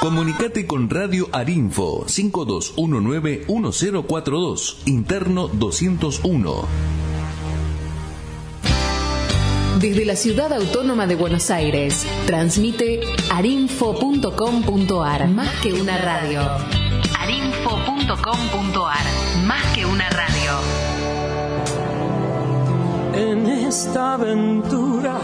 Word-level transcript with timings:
Comunicate 0.00 0.66
con 0.66 0.88
Radio 0.88 1.28
Arinfo 1.30 2.06
5219-1042, 2.06 4.76
interno 4.86 5.48
201. 5.48 7.00
Desde 9.78 10.04
la 10.04 10.16
ciudad 10.16 10.52
autónoma 10.52 11.06
de 11.06 11.14
Buenos 11.16 11.50
Aires, 11.50 12.06
transmite 12.26 13.00
arinfo.com.ar, 13.30 15.28
más 15.28 15.54
que 15.62 15.74
una 15.74 15.96
radio. 15.98 16.40
arinfo.com.ar, 17.18 19.04
más 19.46 19.62
que 19.74 19.84
una 19.86 20.08
radio. 20.10 20.52
En 23.14 23.46
esta 23.46 24.14
aventura 24.14 25.20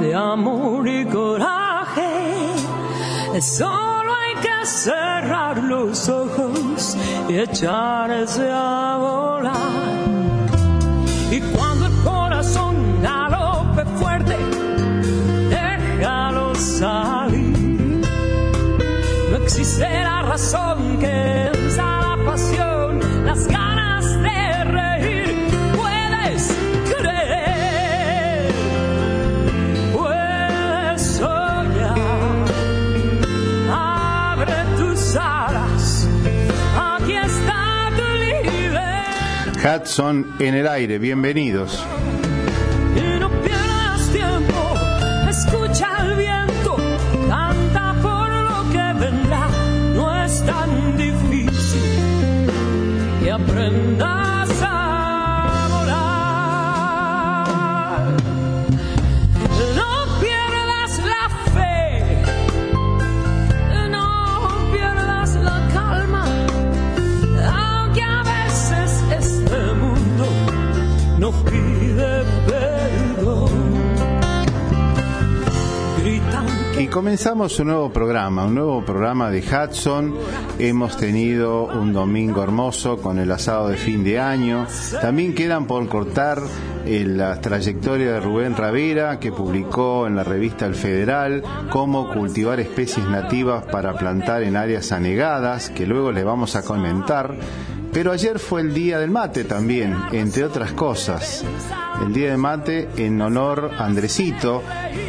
de 0.00 0.14
amor 0.14 0.88
y 0.88 1.04
coraje, 1.06 1.71
solo 3.40 4.14
hay 4.14 4.34
que 4.42 4.66
cerrar 4.66 5.56
los 5.62 6.08
ojos 6.08 6.96
y 7.28 7.38
echarse 7.38 8.50
a 8.50 8.96
volar. 8.98 9.72
Y 11.30 11.40
cuando 11.40 11.86
el 11.86 11.94
corazón 12.04 13.00
galope 13.02 13.84
fuerte, 13.98 14.36
déjalo 15.48 16.54
salir. 16.54 18.02
No 19.30 19.36
existe 19.38 19.88
la 20.02 20.22
razón 20.22 20.98
que 20.98 21.50
venza 21.54 21.82
la 21.82 22.18
pasión, 22.26 22.61
Hudson 39.62 40.34
en 40.40 40.54
el 40.56 40.66
aire, 40.66 40.98
bienvenidos. 40.98 41.86
Y 42.96 43.20
no 43.20 43.30
pierdas 43.42 44.08
tiempo, 44.12 44.74
escucha 45.30 45.88
el 46.00 46.16
viento, 46.16 46.76
canta 47.28 47.94
por 48.02 48.28
lo 48.28 48.70
que 48.72 49.04
vendrá, 49.04 49.48
no 49.94 50.24
es 50.24 50.44
tan 50.44 50.96
difícil 50.96 51.80
que 53.22 53.30
aprendas 53.30 54.21
nos 71.22 71.36
pide 71.44 72.22
Y 76.80 76.88
comenzamos 76.88 77.60
un 77.60 77.68
nuevo 77.68 77.92
programa, 77.92 78.44
un 78.44 78.56
nuevo 78.56 78.84
programa 78.84 79.30
de 79.30 79.38
Hudson. 79.38 80.16
Hemos 80.58 80.96
tenido 80.96 81.66
un 81.66 81.92
domingo 81.92 82.42
hermoso 82.42 82.96
con 82.96 83.20
el 83.20 83.30
asado 83.30 83.68
de 83.68 83.76
fin 83.76 84.02
de 84.02 84.18
año. 84.18 84.66
También 85.00 85.32
quedan 85.32 85.68
por 85.68 85.86
cortar 85.88 86.42
eh, 86.84 87.04
la 87.06 87.40
trayectoria 87.40 88.14
de 88.14 88.20
Rubén 88.20 88.56
Ravera, 88.56 89.20
que 89.20 89.30
publicó 89.30 90.08
en 90.08 90.16
la 90.16 90.24
revista 90.24 90.66
El 90.66 90.74
Federal 90.74 91.44
cómo 91.70 92.12
cultivar 92.12 92.58
especies 92.58 93.06
nativas 93.06 93.64
para 93.70 93.94
plantar 93.94 94.42
en 94.42 94.56
áreas 94.56 94.90
anegadas, 94.90 95.70
que 95.70 95.86
luego 95.86 96.10
les 96.10 96.24
vamos 96.24 96.56
a 96.56 96.64
comentar. 96.64 97.36
Pero 97.92 98.10
ayer 98.10 98.38
fue 98.38 98.62
el 98.62 98.72
día 98.72 98.98
del 98.98 99.10
mate 99.10 99.44
también, 99.44 99.94
entre 100.12 100.44
otras 100.44 100.72
cosas. 100.72 101.44
El 102.04 102.14
día 102.14 102.30
del 102.30 102.38
mate 102.38 102.88
en 102.96 103.20
honor 103.20 103.70
a 103.78 103.84
Andresito, 103.84 104.62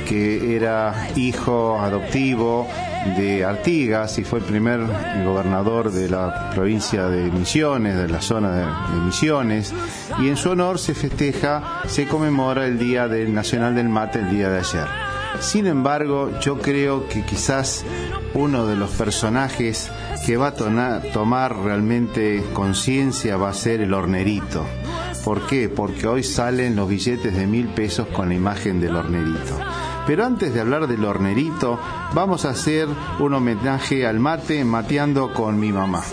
que 0.08 0.56
era 0.56 1.09
hijo 1.16 1.80
adoptivo 1.80 2.68
de 3.18 3.46
Artigas 3.46 4.19
y 4.19 4.25
fue 4.25 4.40
el 4.40 4.46
primer 4.46 4.81
gobernador 5.24 5.91
de 5.91 6.09
la 6.09 6.52
provincia 6.53 7.08
de 7.08 7.31
Misiones, 7.31 7.96
de 7.96 8.09
la 8.09 8.22
zona 8.22 8.52
de, 8.52 8.62
de 8.96 9.06
Misiones. 9.06 9.74
Y 10.19 10.28
en 10.28 10.35
su 10.35 10.50
honor 10.50 10.78
se 10.78 10.94
festeja, 10.94 11.81
se 11.88 12.06
conmemora 12.06 12.66
el 12.66 12.78
Día 12.78 13.08
del 13.08 13.34
Nacional 13.34 13.75
del 13.75 13.88
Mate 13.88 14.19
el 14.19 14.29
día 14.29 14.50
de 14.50 14.59
ayer. 14.59 15.12
Sin 15.40 15.68
embargo, 15.68 16.32
yo 16.40 16.60
creo 16.60 17.08
que 17.08 17.26
quizás 17.26 17.84
uno 18.34 18.66
de 18.66 18.76
los 18.76 18.92
personajes 18.92 19.92
que 20.26 20.38
va 20.38 20.48
a 20.48 21.02
tomar 21.02 21.56
realmente 21.58 22.44
conciencia 22.54 23.38
va 23.38 23.50
a 23.50 23.54
ser 23.54 23.82
el 23.82 23.94
hornerito. 23.94 24.66
¿Por 25.24 25.46
qué? 25.48 25.70
Porque 25.70 26.08
hoy 26.08 26.24
salen 26.24 26.76
los 26.76 26.90
billetes 26.90 27.36
de 27.36 27.48
mil 27.48 27.68
pesos 27.68 28.08
con 28.08 28.30
la 28.30 28.36
imagen 28.36 28.80
del 28.80 28.96
hornerito. 28.96 29.58
Pero 30.06 30.26
antes 30.26 30.54
de 30.54 30.60
hablar 30.60 30.88
del 30.88 31.06
hornerito, 31.06 31.80
vamos 32.14 32.46
a 32.46 32.50
hacer 32.50 32.88
un 33.20 33.34
homenaje 33.34 34.06
al 34.06 34.20
mate 34.20 34.66
mateando 34.66 35.34
con 35.34 35.60
mi 35.60 35.72
mamá. 35.72 36.04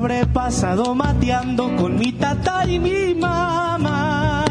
Habré 0.00 0.24
pasado 0.24 0.94
mateando 0.94 1.76
con 1.76 1.98
mi 1.98 2.12
tata 2.12 2.64
y 2.66 2.78
mi 2.78 3.14
mamá. 3.14 4.46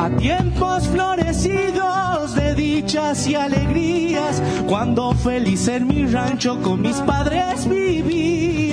A 0.00 0.10
tiempos 0.18 0.88
florecidos 0.88 2.34
de 2.34 2.54
dichas 2.56 3.28
y 3.28 3.36
alegrías, 3.36 4.42
cuando 4.68 5.12
feliz 5.12 5.68
en 5.68 5.86
mi 5.86 6.04
rancho 6.04 6.60
con 6.62 6.82
mis 6.82 6.96
padres 6.96 7.68
vivía. 7.68 8.69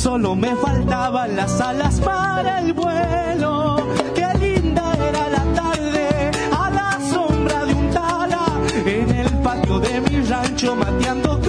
Solo 0.00 0.34
me 0.34 0.56
faltaban 0.56 1.36
las 1.36 1.60
alas 1.60 2.00
para 2.00 2.60
el 2.60 2.72
vuelo. 2.72 3.76
Qué 4.14 4.26
linda 4.38 4.94
era 4.94 5.28
la 5.28 5.44
tarde 5.54 6.30
a 6.58 6.70
la 6.70 6.98
sombra 7.12 7.66
de 7.66 7.74
un 7.74 7.90
tala 7.90 8.46
en 8.86 9.10
el 9.10 9.28
patio 9.42 9.78
de 9.78 10.00
mi 10.00 10.22
rancho 10.22 10.74
mateando 10.74 11.39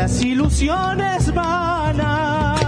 las 0.00 0.22
ilusiones 0.22 1.34
vanas. 1.34 2.58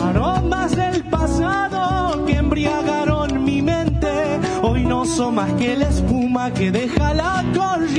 Aromas 0.00 0.76
del 0.76 1.02
pasado 1.06 2.24
que 2.26 2.36
embriagaron 2.36 3.42
mi 3.44 3.60
mente, 3.60 4.38
hoy 4.62 4.84
no 4.84 5.04
son 5.04 5.34
más 5.34 5.52
que 5.54 5.76
la 5.76 5.88
espuma 5.88 6.52
que 6.52 6.70
deja 6.70 7.12
la 7.12 7.44
corriente. 7.56 7.93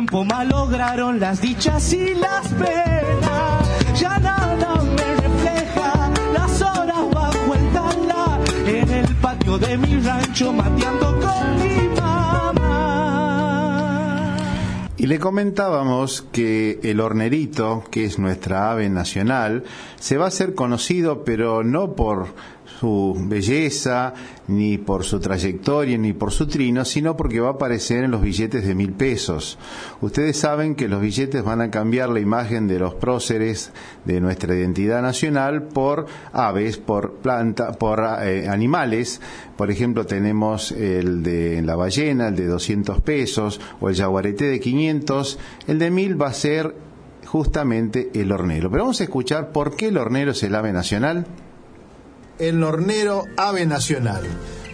Tiempo 0.00 0.24
malograron 0.24 1.20
las 1.20 1.42
dichas 1.42 1.92
y 1.92 2.14
las 2.14 2.48
penas. 2.48 4.00
Ya 4.00 4.18
nada 4.18 4.76
me 4.82 5.14
refleja 5.16 6.10
las 6.32 6.62
horas 6.62 7.10
bajo 7.12 7.54
el 7.54 7.70
tala 7.74 8.40
en 8.66 8.90
el 8.90 9.14
patio 9.16 9.58
de 9.58 9.76
mi 9.76 10.00
rancho 10.00 10.54
mateando 10.54 11.20
con 11.20 11.62
mi 11.62 11.88
mamá. 12.00 12.56
Y 14.96 15.06
le 15.06 15.18
comentábamos 15.18 16.24
que 16.32 16.80
el 16.82 16.98
hornerito, 17.00 17.84
que 17.90 18.06
es 18.06 18.18
nuestra 18.18 18.70
ave 18.70 18.88
nacional, 18.88 19.64
se 19.98 20.16
va 20.16 20.24
a 20.24 20.28
hacer 20.28 20.54
conocido, 20.54 21.24
pero 21.24 21.62
no 21.62 21.94
por 21.94 22.28
su 22.80 23.14
belleza, 23.26 24.14
ni 24.48 24.78
por 24.78 25.04
su 25.04 25.20
trayectoria, 25.20 25.98
ni 25.98 26.14
por 26.14 26.32
su 26.32 26.46
trino, 26.46 26.86
sino 26.86 27.14
porque 27.14 27.38
va 27.38 27.48
a 27.48 27.52
aparecer 27.52 28.04
en 28.04 28.10
los 28.10 28.22
billetes 28.22 28.66
de 28.66 28.74
mil 28.74 28.92
pesos. 28.92 29.58
Ustedes 30.00 30.38
saben 30.38 30.74
que 30.74 30.88
los 30.88 31.02
billetes 31.02 31.44
van 31.44 31.60
a 31.60 31.70
cambiar 31.70 32.08
la 32.08 32.20
imagen 32.20 32.68
de 32.68 32.78
los 32.78 32.94
próceres 32.94 33.70
de 34.06 34.22
nuestra 34.22 34.54
identidad 34.54 35.02
nacional 35.02 35.64
por 35.64 36.06
aves, 36.32 36.78
por 36.78 37.16
planta, 37.16 37.72
por 37.72 38.02
eh, 38.22 38.48
animales. 38.48 39.20
Por 39.58 39.70
ejemplo, 39.70 40.06
tenemos 40.06 40.72
el 40.72 41.22
de 41.22 41.60
la 41.60 41.76
ballena, 41.76 42.28
el 42.28 42.36
de 42.36 42.46
200 42.46 43.02
pesos, 43.02 43.60
o 43.80 43.90
el 43.90 43.96
jaguarete 43.96 44.46
de 44.46 44.58
500. 44.58 45.38
El 45.66 45.78
de 45.78 45.90
mil 45.90 46.20
va 46.20 46.28
a 46.28 46.32
ser 46.32 46.74
justamente 47.26 48.10
el 48.14 48.32
hornero. 48.32 48.70
Pero 48.70 48.84
vamos 48.84 49.02
a 49.02 49.04
escuchar 49.04 49.52
por 49.52 49.76
qué 49.76 49.88
el 49.88 49.98
hornero 49.98 50.30
es 50.30 50.42
el 50.42 50.54
ave 50.54 50.72
nacional 50.72 51.26
el 52.40 52.62
hornero 52.62 53.26
ave 53.36 53.66
nacional. 53.66 54.22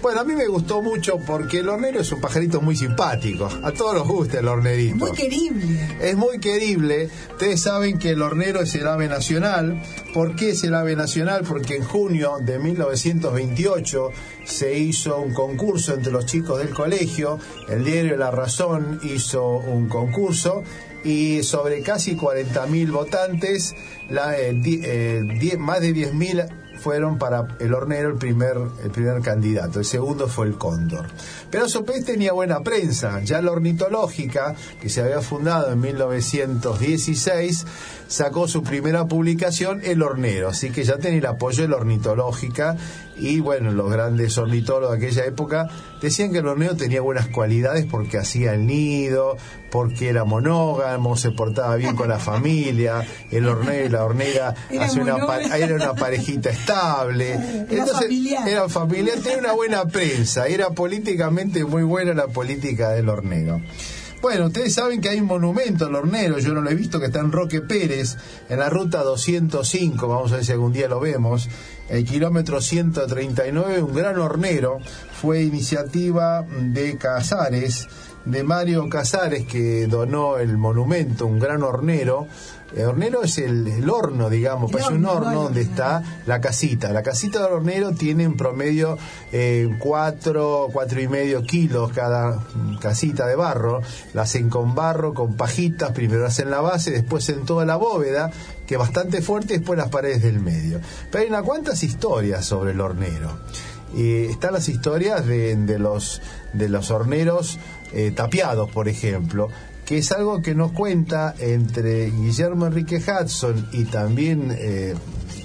Bueno, 0.03 0.21
a 0.21 0.25
mí 0.25 0.35
me 0.37 0.47
gustó 0.47 0.83
mucho 0.83 1.19
porque 1.27 1.61
el 1.61 1.69
hornero 1.69 2.01
es 2.01 2.13
un 2.13 2.21
pajarito 2.21 2.61
muy 2.61 2.77
simpático. 2.77 3.49
A 3.65 3.73
todos 3.73 3.95
nos 3.95 4.07
gusta 4.07 4.39
el 4.39 4.47
hornerito. 4.47 4.95
Muy 4.97 5.11
querible. 5.13 5.97
Es 6.01 6.17
muy 6.17 6.39
querible. 6.39 7.09
Ustedes 7.33 7.63
saben 7.63 7.99
que 7.99 8.11
el 8.11 8.23
hornero 8.23 8.61
es 8.61 8.73
el 8.77 8.87
ave 8.87 9.09
nacional. 9.09 9.83
¿Por 10.15 10.37
qué 10.37 10.51
es 10.51 10.63
el 10.63 10.75
ave 10.75 10.95
nacional? 10.95 11.43
Porque 11.49 11.75
en 11.77 11.83
junio 11.83 12.35
de 12.41 12.59
1928 12.61 14.11
se 14.45 14.79
hizo 14.79 15.19
un 15.21 15.35
concurso 15.35 15.95
entre 15.95 16.13
los 16.13 16.27
chicos 16.27 16.59
del 16.59 16.71
colegio. 16.71 17.39
El 17.69 17.83
diario 17.85 18.17
La 18.17 18.31
Razón 18.31 19.01
hizo 19.03 19.45
un 19.59 19.89
concurso 19.89 20.63
y 21.05 21.43
sobre 21.43 21.83
casi 21.83 22.17
40.000 22.17 22.91
votantes, 22.93 23.75
la, 24.11 24.39
eh, 24.39 24.55
eh, 24.65 25.23
die- 25.41 25.57
más 25.57 25.81
de 25.81 25.93
10.000 25.93 26.47
fueron 26.81 27.19
para 27.19 27.49
el 27.59 27.75
hornero 27.75 28.11
el 28.11 28.17
primer, 28.17 28.57
el 28.83 28.91
primer 28.91 29.21
candidato, 29.23 29.79
el 29.79 29.85
segundo 29.85 30.29
fue 30.29 30.47
el 30.47 30.57
cóndor. 30.57 31.07
Pero 31.51 31.69
Sopés 31.69 32.05
tenía 32.05 32.33
buena 32.33 32.61
prensa, 32.61 33.21
ya 33.23 33.41
la 33.41 33.53
ornitológica, 33.53 34.55
que 34.81 34.89
se 34.89 35.03
había 35.03 35.21
fundado 35.21 35.73
en 35.73 35.81
1916, 35.81 37.67
sacó 38.09 38.49
su 38.49 38.63
primera 38.63 39.07
publicación, 39.07 39.81
El 39.85 40.03
Hornero, 40.03 40.49
así 40.49 40.71
que 40.71 40.85
ya 40.85 40.99
tenía 40.99 41.19
el 41.19 41.27
apoyo 41.27 41.63
de 41.63 41.69
la 41.69 41.77
ornitológica 41.77 42.77
y 43.19 43.41
bueno, 43.41 43.73
los 43.73 43.91
grandes 43.91 44.37
ornitólogos 44.37 44.99
de 44.99 45.07
aquella 45.07 45.25
época 45.25 45.69
decían 46.03 46.33
que 46.33 46.39
el 46.39 46.47
hornero 46.47 46.77
tenía 46.77 47.01
buenas 47.01 47.29
cualidades 47.29 47.87
porque 47.87 48.19
hacía 48.19 48.53
el 48.53 48.67
nido, 48.67 49.39
porque 49.71 50.11
era 50.11 50.25
monógamo, 50.25 51.17
se 51.17 51.31
portaba 51.31 51.77
bien 51.77 51.97
con 51.97 52.11
la 52.11 52.19
familia, 52.19 53.07
el 53.31 53.49
hornero 53.49 53.87
y 53.87 53.89
la 53.89 54.05
hornera 54.05 54.55
Era 54.71 54.93
una, 54.93 55.57
era 55.57 55.75
una 55.75 55.95
parejita 55.95 56.51
estable. 56.67 57.67
Era 57.71 57.87
familiar. 57.87 58.49
Era 58.49 58.69
familiar, 58.69 59.19
tenía 59.19 59.39
una 59.39 59.53
buena 59.53 59.85
prensa, 59.87 60.47
era 60.47 60.71
políticamente 60.71 61.65
muy 61.65 61.85
buena 61.85 62.13
la 62.15 62.27
política 62.27 62.91
del 62.91 63.09
hornero. 63.09 63.61
Bueno, 64.21 64.47
ustedes 64.47 64.75
saben 64.75 65.01
que 65.01 65.11
hay 65.11 65.21
un 65.21 65.27
monumento 65.27 65.87
al 65.87 65.95
hornero, 65.95 66.39
yo 66.39 66.53
no 66.53 66.61
lo 66.61 66.71
he 66.71 66.75
visto, 66.75 66.99
que 66.99 67.07
está 67.07 67.21
en 67.21 67.31
Roque 67.31 67.61
Pérez, 67.61 68.17
en 68.49 68.59
la 68.59 68.71
ruta 68.71 69.03
205, 69.03 70.09
vamos 70.09 70.33
a 70.33 70.37
ver 70.37 70.45
si 70.45 70.53
algún 70.53 70.73
día 70.73 70.89
lo 70.89 70.99
vemos, 70.99 71.49
el 71.89 72.05
kilómetro 72.05 72.61
139, 72.61 73.83
un 73.83 73.95
gran 73.95 74.19
hornero, 74.19 74.81
fue 75.21 75.43
iniciativa 75.43 76.43
de 76.43 76.97
Casares, 76.97 77.87
de 78.25 78.43
Mario 78.43 78.89
Casares, 78.89 79.47
que 79.47 79.87
donó 79.87 80.39
el 80.39 80.59
monumento, 80.59 81.27
un 81.27 81.39
gran 81.39 81.63
hornero. 81.63 82.27
El 82.75 82.87
hornero 82.87 83.23
es 83.23 83.39
el, 83.39 83.67
el 83.69 83.89
horno, 83.89 84.29
digamos, 84.29 84.73
pues 84.73 84.85
es 84.85 84.91
un 84.91 85.05
horno, 85.05 85.31
no 85.31 85.43
donde 85.45 85.63
está 85.63 86.03
la 86.27 86.41
casita. 86.41 86.93
La 86.93 87.03
casita 87.03 87.43
del 87.43 87.53
hornero 87.53 87.93
tiene 87.93 88.25
en 88.25 88.37
promedio 88.37 88.99
eh, 89.33 89.69
cuatro, 89.79 90.69
cuatro 90.73 91.01
y 91.01 91.07
medio 91.07 91.43
kilos 91.43 91.93
cada 91.93 92.41
mm, 92.55 92.79
casita 92.79 93.27
de 93.27 93.37
barro. 93.37 93.83
La 94.15 94.23
hacen 94.23 94.51
con 94.51 94.75
barro, 94.75 95.15
con 95.15 95.37
pajitas, 95.37 95.93
primero 95.93 96.27
hacen 96.27 96.51
la 96.51 96.61
base, 96.61 96.91
después 96.91 97.29
en 97.29 97.45
toda 97.45 97.65
la 97.65 97.77
bóveda, 97.77 98.33
que 98.67 98.75
es 98.75 98.81
bastante 98.81 99.23
fuerte, 99.23 99.55
y 99.55 99.59
después 99.59 99.79
las 99.79 99.89
paredes 99.89 100.23
del 100.23 100.41
medio. 100.41 100.81
Pero 101.11 101.23
hay 101.23 101.31
unas 101.31 101.43
cuantas 101.45 101.83
historias 101.85 102.45
sobre 102.45 102.73
el 102.73 102.81
hornero. 102.81 103.39
Y 103.95 104.25
están 104.25 104.53
las 104.53 104.69
historias 104.69 105.25
de, 105.25 105.55
de 105.55 105.79
los, 105.79 106.21
de 106.53 106.69
los 106.69 106.91
horneros 106.91 107.59
eh, 107.93 108.11
tapiados, 108.11 108.69
por 108.71 108.89
ejemplo, 108.89 109.49
que 109.87 109.99
es 109.99 110.13
algo 110.13 110.43
que 110.43 110.55
nos 110.55 110.73
cuenta 110.73 111.35
entre 111.39 112.11
Guillermo 112.11 112.67
Enrique 112.67 112.97
Hudson 113.01 113.69
y 113.73 113.85
también 113.85 114.55
eh, 114.59 114.95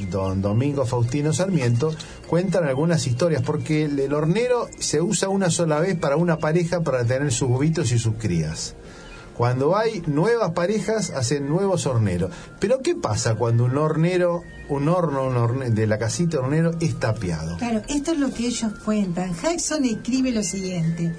don 0.10 0.42
Domingo 0.42 0.86
Faustino 0.86 1.32
Sarmiento, 1.32 1.94
cuentan 2.28 2.66
algunas 2.66 3.06
historias, 3.08 3.44
porque 3.44 3.86
el, 3.86 4.14
hornero 4.14 4.68
se 4.80 5.02
usa 5.02 5.30
una 5.30 5.50
sola 5.50 5.80
vez 5.80 5.98
para 5.98 6.18
una 6.18 6.38
pareja 6.38 6.82
para 6.82 7.06
tener 7.06 7.32
sus 7.32 7.50
huevitos 7.50 7.92
y 7.92 8.00
sus 8.00 8.16
crías. 8.16 8.76
Cuando 9.38 9.78
hay 9.78 10.04
nuevas 10.08 10.52
parejas, 10.52 11.10
hacen 11.12 11.48
nuevos 11.48 11.86
horneros. 11.86 12.32
Pero 12.60 12.82
¿qué 12.82 12.96
pasa 12.96 13.36
cuando 13.36 13.66
un 13.66 13.78
hornero, 13.78 14.44
un 14.70 14.88
horno 14.88 15.28
un 15.28 15.74
de 15.74 15.88
la 15.88 15.98
casita 15.98 16.40
hornero 16.40 16.72
es 16.80 17.00
tapiado? 17.00 17.58
Claro, 17.58 17.82
esto 17.88 18.12
es 18.12 18.20
lo 18.20 18.32
que 18.32 18.48
ellos 18.48 18.72
cuentan. 18.84 19.34
Jackson 19.42 19.86
escribe 19.86 20.32
lo 20.32 20.44
siguiente. 20.44 21.16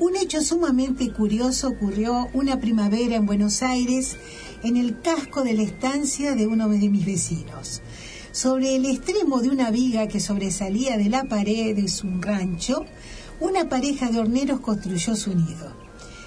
Un 0.00 0.16
hecho 0.16 0.42
sumamente 0.42 1.12
curioso 1.12 1.68
ocurrió 1.68 2.28
una 2.32 2.58
primavera 2.58 3.14
en 3.14 3.26
Buenos 3.26 3.62
Aires, 3.62 4.16
en 4.64 4.76
el 4.76 5.00
casco 5.00 5.44
de 5.44 5.54
la 5.54 5.62
estancia 5.62 6.34
de 6.34 6.48
uno 6.48 6.68
de 6.68 6.88
mis 6.88 7.06
vecinos. 7.06 7.80
Sobre 8.32 8.74
el 8.74 8.86
extremo 8.86 9.40
de 9.40 9.50
una 9.50 9.70
viga 9.70 10.08
que 10.08 10.18
sobresalía 10.18 10.98
de 10.98 11.08
la 11.08 11.24
pared 11.24 11.76
de 11.76 11.86
su 11.86 12.08
rancho, 12.20 12.84
una 13.38 13.68
pareja 13.68 14.10
de 14.10 14.18
horneros 14.18 14.58
construyó 14.58 15.14
su 15.14 15.32
nido. 15.32 15.72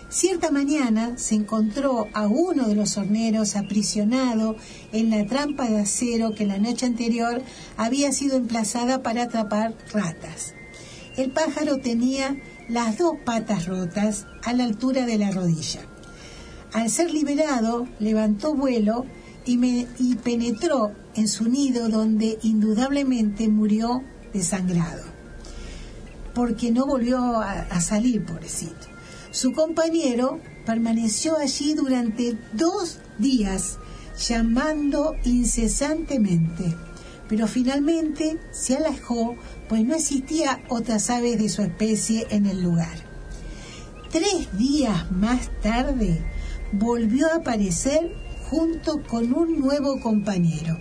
Cierta 0.10 0.50
mañana 0.50 1.18
se 1.18 1.36
encontró 1.36 2.08
a 2.14 2.26
uno 2.28 2.70
de 2.70 2.76
los 2.76 2.98
horneros 2.98 3.58
aprisionado 3.58 4.56
en 4.94 5.10
la 5.10 5.26
trampa 5.26 5.68
de 5.68 5.80
acero 5.80 6.34
que 6.34 6.46
la 6.46 6.58
noche 6.58 6.86
anterior 6.86 7.42
había 7.76 8.14
sido 8.14 8.38
emplazada 8.38 9.04
para 9.04 9.24
atrapar 9.24 9.76
ratas. 9.92 10.54
El 11.18 11.32
pájaro 11.32 11.80
tenía 11.80 12.38
las 12.70 12.98
dos 12.98 13.18
patas 13.26 13.68
rotas 13.68 14.26
a 14.44 14.54
la 14.54 14.66
altura 14.66 15.06
de 15.06 15.18
la 15.18 15.32
rodilla. 15.32 15.82
Al 16.74 16.90
ser 16.90 17.12
liberado, 17.12 17.88
levantó 18.00 18.54
vuelo 18.54 19.06
y, 19.46 20.16
penetró 20.16 20.92
en 21.16 21.28
su 21.28 21.50
nido 21.50 21.88
donde 21.88 22.38
indudablemente 22.44 23.48
murió 23.48 24.04
desangrado 24.34 25.18
porque 26.34 26.72
no 26.72 26.86
volvió 26.86 27.18
a, 27.18 27.62
a 27.62 27.82
salir, 27.82 28.24
pobrecito. 28.24 28.86
Su 29.32 29.54
compañero 29.54 30.40
permaneció 30.68 31.36
allí 31.36 31.74
durante 31.74 32.38
dos 32.54 33.00
días, 33.18 33.80
llamando 34.20 35.16
incesantemente, 35.24 36.76
pero 37.28 37.48
finalmente 37.48 38.38
se 38.52 38.78
alejó, 38.78 39.36
pues 39.70 39.84
no 39.86 39.96
existía 39.96 40.62
otras 40.70 41.10
aves 41.10 41.38
de 41.38 41.50
su 41.50 41.62
especie 41.62 42.28
en 42.30 42.46
el 42.46 42.62
lugar. 42.62 42.98
Tres 44.12 44.58
días 44.58 45.12
más 45.12 45.50
tarde 45.62 46.22
volvió 46.72 47.28
a 47.32 47.38
aparecer 47.38 48.16
junto 48.50 49.04
con 49.04 49.34
un 49.34 49.60
nuevo 49.60 50.00
compañero 50.00 50.78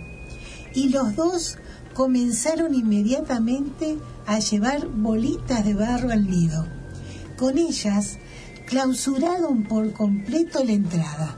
y 0.73 0.89
los 0.89 1.15
dos 1.15 1.57
comenzaron 1.93 2.75
inmediatamente 2.75 3.97
a 4.25 4.39
llevar 4.39 4.87
bolitas 4.87 5.65
de 5.65 5.73
barro 5.73 6.11
al 6.11 6.29
nido. 6.29 6.67
Con 7.37 7.57
ellas 7.57 8.19
clausuraron 8.67 9.63
por 9.63 9.91
completo 9.93 10.63
la 10.63 10.73
entrada. 10.73 11.35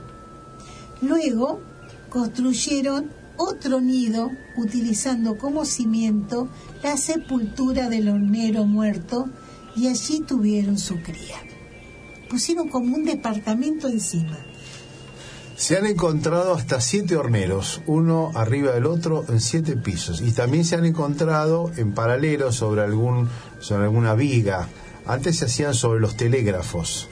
Luego 1.00 1.60
construyeron 2.10 3.10
otro 3.36 3.80
nido 3.80 4.30
utilizando 4.56 5.38
como 5.38 5.64
cimiento 5.64 6.48
la 6.82 6.96
sepultura 6.96 7.88
del 7.88 8.08
hornero 8.08 8.64
muerto 8.64 9.28
y 9.76 9.88
allí 9.88 10.20
tuvieron 10.20 10.78
su 10.78 11.00
cría. 11.02 11.36
Pusieron 12.28 12.68
como 12.68 12.96
un 12.96 13.04
departamento 13.04 13.88
encima. 13.88 14.38
Se 15.56 15.76
han 15.76 15.84
encontrado 15.84 16.54
hasta 16.54 16.80
siete 16.80 17.16
horneros, 17.16 17.82
uno 17.86 18.30
arriba 18.34 18.72
del 18.72 18.86
otro 18.86 19.26
en 19.28 19.40
siete 19.40 19.76
pisos. 19.76 20.22
Y 20.22 20.32
también 20.32 20.64
se 20.64 20.76
han 20.76 20.86
encontrado 20.86 21.70
en 21.76 21.92
paralelo 21.92 22.50
sobre, 22.50 22.80
algún, 22.80 23.28
sobre 23.58 23.84
alguna 23.84 24.14
viga. 24.14 24.68
Antes 25.04 25.38
se 25.38 25.44
hacían 25.44 25.74
sobre 25.74 26.00
los 26.00 26.16
telégrafos. 26.16 27.08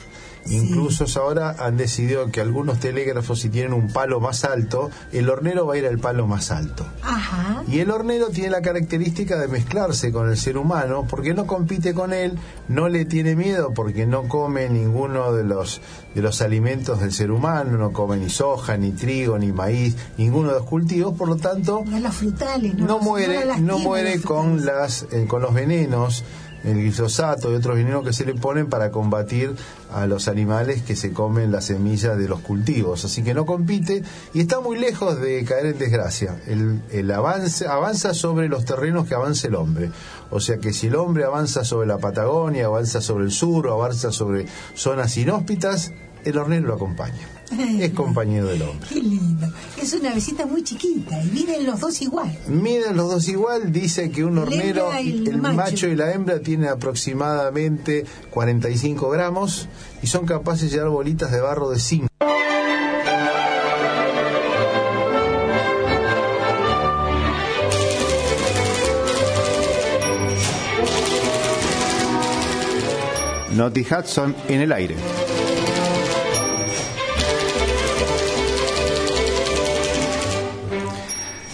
Incluso 0.49 1.05
ahora 1.19 1.55
han 1.59 1.77
decidido 1.77 2.31
que 2.31 2.41
algunos 2.41 2.79
telégrafos, 2.79 3.39
si 3.39 3.49
tienen 3.49 3.73
un 3.73 3.91
palo 3.91 4.19
más 4.19 4.43
alto, 4.43 4.89
el 5.11 5.29
hornero 5.29 5.65
va 5.65 5.75
a 5.75 5.77
ir 5.77 5.85
al 5.85 5.99
palo 5.99 6.27
más 6.27 6.51
alto. 6.51 6.85
Ajá. 7.01 7.63
Y 7.67 7.79
el 7.79 7.91
hornero 7.91 8.29
tiene 8.29 8.49
la 8.49 8.61
característica 8.61 9.37
de 9.37 9.47
mezclarse 9.47 10.11
con 10.11 10.29
el 10.29 10.37
ser 10.37 10.57
humano 10.57 11.05
porque 11.09 11.33
no 11.33 11.45
compite 11.45 11.93
con 11.93 12.13
él, 12.13 12.37
no 12.67 12.89
le 12.89 13.05
tiene 13.05 13.35
miedo 13.35 13.73
porque 13.73 14.05
no 14.05 14.27
come 14.27 14.69
ninguno 14.69 15.33
de 15.33 15.43
los, 15.43 15.81
de 16.15 16.21
los 16.21 16.41
alimentos 16.41 16.99
del 16.99 17.11
ser 17.11 17.31
humano, 17.31 17.77
no 17.77 17.91
come 17.91 18.17
ni 18.17 18.29
soja, 18.29 18.77
ni 18.77 18.91
trigo, 18.91 19.37
ni 19.37 19.51
maíz, 19.51 19.95
ninguno 20.17 20.49
de 20.49 20.55
los 20.55 20.65
cultivos, 20.65 21.15
por 21.15 21.27
lo 21.27 21.37
tanto 21.37 21.83
No 21.85 21.99
las 21.99 22.15
frutales, 22.15 22.75
no, 22.75 22.85
no 22.85 22.99
muere, 22.99 23.45
las 23.45 23.61
no 23.61 23.75
tiene 23.75 23.87
muere 23.87 24.21
con 24.21 24.65
las 24.65 25.05
eh, 25.11 25.25
con 25.27 25.41
los 25.41 25.53
venenos, 25.53 26.23
el 26.63 26.75
glifosato 26.75 27.51
y 27.51 27.55
otros 27.55 27.75
venenos 27.75 28.03
que 28.03 28.13
se 28.13 28.25
le 28.25 28.35
ponen 28.35 28.67
para 28.67 28.91
combatir 28.91 29.55
a 29.91 30.05
los 30.07 30.27
animales 30.27 30.81
que 30.83 30.95
se 30.95 31.11
comen 31.13 31.51
las 31.51 31.65
semillas 31.65 32.17
de 32.17 32.27
los 32.27 32.39
cultivos. 32.41 33.05
Así 33.05 33.23
que 33.23 33.33
no 33.33 33.45
compite 33.45 34.03
y 34.33 34.41
está 34.41 34.59
muy 34.59 34.77
lejos 34.77 35.19
de 35.19 35.43
caer 35.45 35.67
en 35.67 35.79
desgracia. 35.79 36.39
El, 36.47 37.11
avance 37.11 37.67
avanza 37.67 38.13
sobre 38.13 38.49
los 38.49 38.65
terrenos 38.65 39.07
que 39.07 39.15
avanza 39.15 39.47
el 39.47 39.55
hombre. 39.55 39.91
O 40.29 40.39
sea 40.39 40.57
que 40.57 40.73
si 40.73 40.87
el 40.87 40.95
hombre 40.95 41.23
avanza 41.23 41.63
sobre 41.63 41.87
la 41.87 41.97
Patagonia, 41.97 42.65
avanza 42.65 43.01
sobre 43.01 43.25
el 43.25 43.31
sur, 43.31 43.67
o 43.67 43.73
avanza 43.73 44.11
sobre 44.11 44.45
zonas 44.75 45.17
inhóspitas, 45.17 45.91
el 46.23 46.37
hornero 46.37 46.67
lo 46.67 46.73
acompaña. 46.75 47.38
Es 47.79 47.91
compañero 47.91 48.47
del 48.47 48.61
hombre. 48.61 48.87
Qué 48.89 49.01
lindo. 49.01 49.47
Es 49.81 49.93
una 49.93 50.13
besita 50.13 50.45
muy 50.45 50.63
chiquita 50.63 51.21
y 51.23 51.29
viven 51.29 51.65
los 51.65 51.79
dos 51.79 52.01
igual. 52.01 52.37
Miden 52.47 52.95
los 52.95 53.09
dos 53.09 53.27
igual, 53.27 53.71
dice 53.71 54.11
que 54.11 54.23
un 54.23 54.37
hornero, 54.37 54.91
el 54.93 55.27
el 55.27 55.37
macho. 55.37 55.55
macho 55.55 55.87
y 55.87 55.95
la 55.95 56.13
hembra 56.13 56.39
tienen 56.41 56.69
aproximadamente 56.69 58.05
45 58.29 59.09
gramos 59.09 59.67
y 60.01 60.07
son 60.07 60.25
capaces 60.25 60.69
de 60.69 60.77
llevar 60.77 60.89
bolitas 60.89 61.31
de 61.31 61.41
barro 61.41 61.69
de 61.69 61.79
5. 61.79 62.07
Noti 73.55 73.81
Hudson 73.81 74.35
en 74.47 74.61
el 74.61 74.71
aire. 74.71 74.95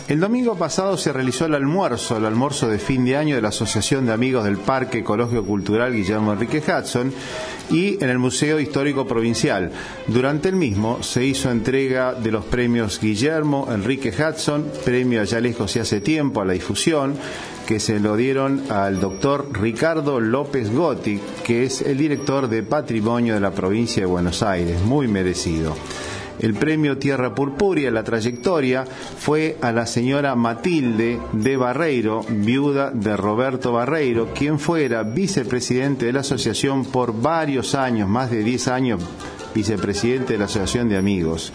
El 0.07 0.19
domingo 0.19 0.55
pasado 0.55 0.97
se 0.97 1.11
realizó 1.11 1.47
el 1.47 1.55
almuerzo, 1.55 2.17
el 2.17 2.25
almuerzo 2.25 2.67
de 2.67 2.77
fin 2.77 3.05
de 3.05 3.17
año 3.17 3.35
de 3.35 3.41
la 3.41 3.47
Asociación 3.47 4.05
de 4.05 4.13
Amigos 4.13 4.43
del 4.43 4.59
Parque 4.59 4.99
Ecológico 4.99 5.43
Cultural 5.43 5.93
Guillermo 5.93 6.31
Enrique 6.31 6.61
Hudson 6.61 7.11
y 7.71 7.95
en 8.03 8.11
el 8.11 8.19
Museo 8.19 8.59
Histórico 8.59 9.07
Provincial. 9.07 9.71
Durante 10.05 10.49
el 10.49 10.57
mismo 10.57 11.01
se 11.01 11.25
hizo 11.25 11.49
entrega 11.49 12.13
de 12.13 12.31
los 12.31 12.45
premios 12.45 13.01
Guillermo 13.01 13.67
Enrique 13.71 14.13
Hudson, 14.13 14.65
premio 14.85 15.21
allá 15.21 15.39
lejos 15.39 15.75
y 15.75 15.79
hace 15.79 16.01
tiempo 16.01 16.39
a 16.39 16.45
la 16.45 16.53
difusión, 16.53 17.15
que 17.65 17.79
se 17.79 17.99
lo 17.99 18.15
dieron 18.15 18.61
al 18.69 18.99
doctor 18.99 19.49
Ricardo 19.53 20.19
López 20.19 20.71
Gotti, 20.71 21.19
que 21.43 21.63
es 21.63 21.81
el 21.81 21.97
director 21.97 22.47
de 22.47 22.61
Patrimonio 22.61 23.33
de 23.33 23.39
la 23.39 23.49
provincia 23.49 24.03
de 24.03 24.07
Buenos 24.07 24.43
Aires, 24.43 24.79
muy 24.83 25.07
merecido. 25.07 25.75
El 26.39 26.53
premio 26.53 26.97
Tierra 26.97 27.33
Purpúrea, 27.33 27.91
la 27.91 28.03
trayectoria, 28.03 28.85
fue 28.85 29.57
a 29.61 29.71
la 29.71 29.85
señora 29.85 30.35
Matilde 30.35 31.19
de 31.31 31.57
Barreiro, 31.57 32.25
viuda 32.27 32.91
de 32.91 33.15
Roberto 33.15 33.71
Barreiro, 33.71 34.33
quien 34.33 34.59
fuera 34.59 35.03
vicepresidente 35.03 36.05
de 36.05 36.13
la 36.13 36.19
asociación 36.21 36.85
por 36.85 37.21
varios 37.21 37.75
años, 37.75 38.09
más 38.09 38.31
de 38.31 38.43
10 38.43 38.67
años, 38.67 39.01
vicepresidente 39.55 40.33
de 40.33 40.39
la 40.39 40.45
Asociación 40.45 40.89
de 40.89 40.97
Amigos. 40.97 41.51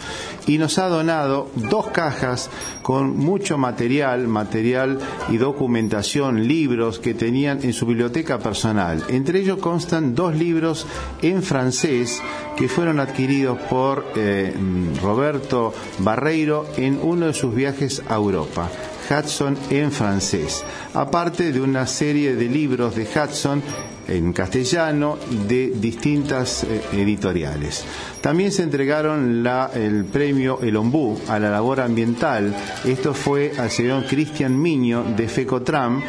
Y 0.47 0.57
nos 0.57 0.79
ha 0.79 0.89
donado 0.89 1.49
dos 1.55 1.87
cajas 1.89 2.49
con 2.81 3.15
mucho 3.15 3.57
material, 3.57 4.27
material 4.27 4.97
y 5.29 5.37
documentación, 5.37 6.47
libros 6.47 6.99
que 6.99 7.13
tenían 7.13 7.59
en 7.63 7.73
su 7.73 7.85
biblioteca 7.85 8.39
personal. 8.39 9.03
Entre 9.07 9.39
ellos 9.39 9.59
constan 9.59 10.15
dos 10.15 10.35
libros 10.35 10.87
en 11.21 11.43
francés 11.43 12.21
que 12.57 12.67
fueron 12.67 12.99
adquiridos 12.99 13.59
por 13.69 14.03
eh, 14.15 14.53
Roberto 15.01 15.73
Barreiro 15.99 16.65
en 16.77 16.99
uno 17.01 17.27
de 17.27 17.33
sus 17.33 17.53
viajes 17.53 18.01
a 18.09 18.15
Europa. 18.15 18.69
Hudson 19.09 19.57
en 19.69 19.91
francés, 19.91 20.63
aparte 20.93 21.51
de 21.51 21.59
una 21.59 21.85
serie 21.85 22.35
de 22.35 22.45
libros 22.45 22.95
de 22.95 23.03
Hudson 23.03 23.61
en 24.07 24.33
castellano 24.33 25.17
de 25.47 25.73
distintas 25.75 26.63
eh, 26.63 26.81
editoriales. 26.93 27.85
También 28.21 28.51
se 28.51 28.63
entregaron 28.63 29.45
el 29.73 30.05
premio 30.05 30.59
El 30.61 30.77
Ombú 30.77 31.19
a 31.27 31.39
la 31.39 31.49
labor 31.49 31.81
ambiental. 31.81 32.55
Esto 32.85 33.13
fue 33.13 33.53
al 33.57 33.69
señor 33.71 34.05
Cristian 34.05 34.59
Miño 34.59 35.03
de 35.15 35.27
Fecotram 35.27 36.01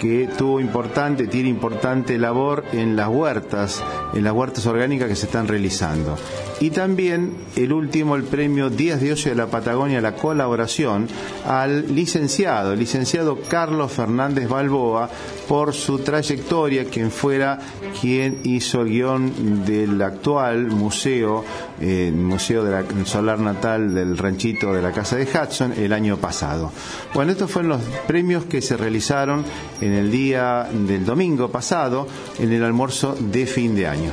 que 0.00 0.26
tuvo 0.38 0.60
importante, 0.60 1.26
tiene 1.26 1.50
importante 1.50 2.16
labor 2.16 2.64
en 2.72 2.96
las 2.96 3.08
huertas, 3.08 3.84
en 4.14 4.24
las 4.24 4.32
huertas 4.32 4.64
orgánicas 4.64 5.08
que 5.08 5.14
se 5.14 5.26
están 5.26 5.46
realizando. 5.46 6.16
Y 6.58 6.70
también 6.70 7.34
el 7.54 7.70
último, 7.70 8.16
el 8.16 8.22
premio 8.24 8.70
Días 8.70 9.02
de 9.02 9.12
Ocio 9.12 9.30
de 9.30 9.36
la 9.36 9.48
Patagonia, 9.48 10.00
la 10.00 10.14
colaboración 10.14 11.06
al 11.46 11.94
licenciado, 11.94 12.74
licenciado 12.74 13.40
Carlos 13.46 13.92
Fernández 13.92 14.48
Balboa, 14.48 15.10
por 15.46 15.74
su 15.74 15.98
trayectoria, 15.98 16.86
quien 16.86 17.10
fuera 17.10 17.58
quien 18.00 18.38
hizo 18.44 18.80
el 18.80 18.88
guion 18.88 19.64
del 19.66 20.00
actual 20.00 20.68
museo, 20.68 21.44
eh, 21.80 22.12
Museo 22.14 22.64
de 22.64 22.70
la 22.70 22.80
el 22.80 23.06
Solar 23.06 23.38
Natal 23.38 23.94
del 23.94 24.18
Ranchito 24.18 24.72
de 24.72 24.82
la 24.82 24.92
Casa 24.92 25.16
de 25.16 25.24
Hudson, 25.24 25.72
el 25.72 25.92
año 25.92 26.16
pasado. 26.16 26.72
Bueno, 27.14 27.32
estos 27.32 27.50
fueron 27.50 27.70
los 27.70 27.82
premios 28.06 28.44
que 28.44 28.60
se 28.62 28.76
realizaron 28.76 29.44
en 29.80 29.92
el 29.92 30.10
día 30.10 30.68
del 30.72 31.04
domingo 31.04 31.50
pasado, 31.50 32.06
en 32.38 32.52
el 32.52 32.64
almuerzo 32.64 33.16
de 33.18 33.46
fin 33.46 33.74
de 33.74 33.86
año. 33.86 34.10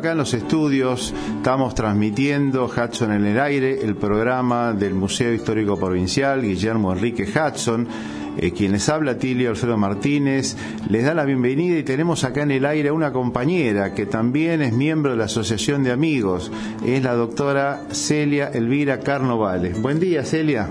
Acá 0.00 0.12
en 0.12 0.18
los 0.18 0.32
estudios, 0.32 1.12
estamos 1.36 1.74
transmitiendo 1.74 2.64
Hudson 2.64 3.12
en 3.12 3.26
el 3.26 3.38
aire, 3.38 3.82
el 3.82 3.96
programa 3.96 4.72
del 4.72 4.94
Museo 4.94 5.34
Histórico 5.34 5.78
Provincial, 5.78 6.40
Guillermo 6.40 6.94
Enrique 6.94 7.24
Hudson, 7.24 7.86
eh, 8.38 8.50
quien 8.52 8.72
les 8.72 8.88
habla, 8.88 9.18
Tilio 9.18 9.50
Alfredo 9.50 9.76
Martínez, 9.76 10.56
les 10.88 11.04
da 11.04 11.12
la 11.12 11.26
bienvenida 11.26 11.78
y 11.78 11.82
tenemos 11.82 12.24
acá 12.24 12.44
en 12.44 12.52
el 12.52 12.64
aire 12.64 12.88
a 12.88 12.92
una 12.94 13.12
compañera 13.12 13.92
que 13.92 14.06
también 14.06 14.62
es 14.62 14.72
miembro 14.72 15.10
de 15.10 15.18
la 15.18 15.24
Asociación 15.24 15.84
de 15.84 15.92
Amigos, 15.92 16.50
es 16.82 17.02
la 17.02 17.12
doctora 17.12 17.82
Celia 17.92 18.48
Elvira 18.48 19.00
Carnovales. 19.00 19.82
Buen 19.82 20.00
día, 20.00 20.24
Celia. 20.24 20.70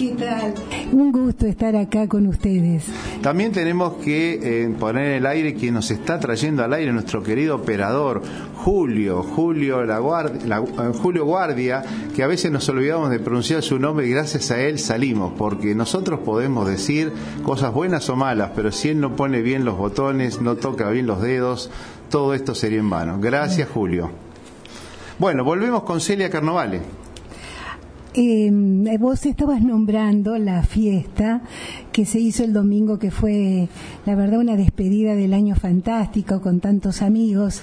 ¿Qué 0.00 0.14
tal? 0.18 0.54
Un 0.92 1.12
gusto 1.12 1.46
estar 1.46 1.76
acá 1.76 2.08
con 2.08 2.26
ustedes. 2.26 2.84
También 3.20 3.52
tenemos 3.52 3.94
que 4.02 4.64
eh, 4.64 4.74
poner 4.80 5.08
en 5.08 5.12
el 5.12 5.26
aire 5.26 5.52
quien 5.52 5.74
nos 5.74 5.90
está 5.90 6.18
trayendo 6.18 6.64
al 6.64 6.72
aire 6.72 6.90
nuestro 6.90 7.22
querido 7.22 7.56
operador 7.56 8.22
Julio, 8.64 9.22
Julio, 9.22 9.84
la 9.84 10.00
la- 10.44 10.58
eh, 10.58 10.92
Julio 11.00 11.24
Guardia, 11.24 11.82
que 12.14 12.22
a 12.22 12.26
veces 12.26 12.50
nos 12.52 12.68
olvidamos 12.68 13.10
de 13.10 13.18
pronunciar 13.18 13.62
su 13.62 13.78
nombre 13.78 14.06
y 14.06 14.10
gracias 14.10 14.50
a 14.50 14.60
él 14.60 14.78
salimos, 14.78 15.32
porque 15.38 15.74
nosotros 15.74 16.20
podemos 16.20 16.68
decir 16.68 17.12
cosas 17.42 17.72
buenas 17.72 18.08
o 18.10 18.16
malas, 18.16 18.50
pero 18.54 18.70
si 18.70 18.90
él 18.90 19.00
no 19.00 19.16
pone 19.16 19.40
bien 19.40 19.64
los 19.64 19.76
botones, 19.78 20.40
no 20.42 20.56
toca 20.56 20.90
bien 20.90 21.06
los 21.06 21.22
dedos, 21.22 21.70
todo 22.10 22.34
esto 22.34 22.54
sería 22.54 22.80
en 22.80 22.90
vano. 22.90 23.18
Gracias, 23.20 23.68
Julio. 23.72 24.10
Bueno, 25.18 25.42
volvemos 25.44 25.82
con 25.84 26.00
Celia 26.00 26.28
Carnovale. 26.30 26.80
Eh, 28.12 28.50
vos 28.98 29.24
estabas 29.24 29.62
nombrando 29.62 30.36
la 30.36 30.64
fiesta 30.64 31.42
que 31.92 32.04
se 32.04 32.18
hizo 32.18 32.42
el 32.42 32.52
domingo, 32.52 32.98
que 32.98 33.12
fue, 33.12 33.68
la 34.04 34.16
verdad, 34.16 34.40
una 34.40 34.56
despedida 34.56 35.14
del 35.14 35.32
año 35.32 35.54
fantástico 35.54 36.40
con 36.40 36.58
tantos 36.58 37.02
amigos. 37.02 37.62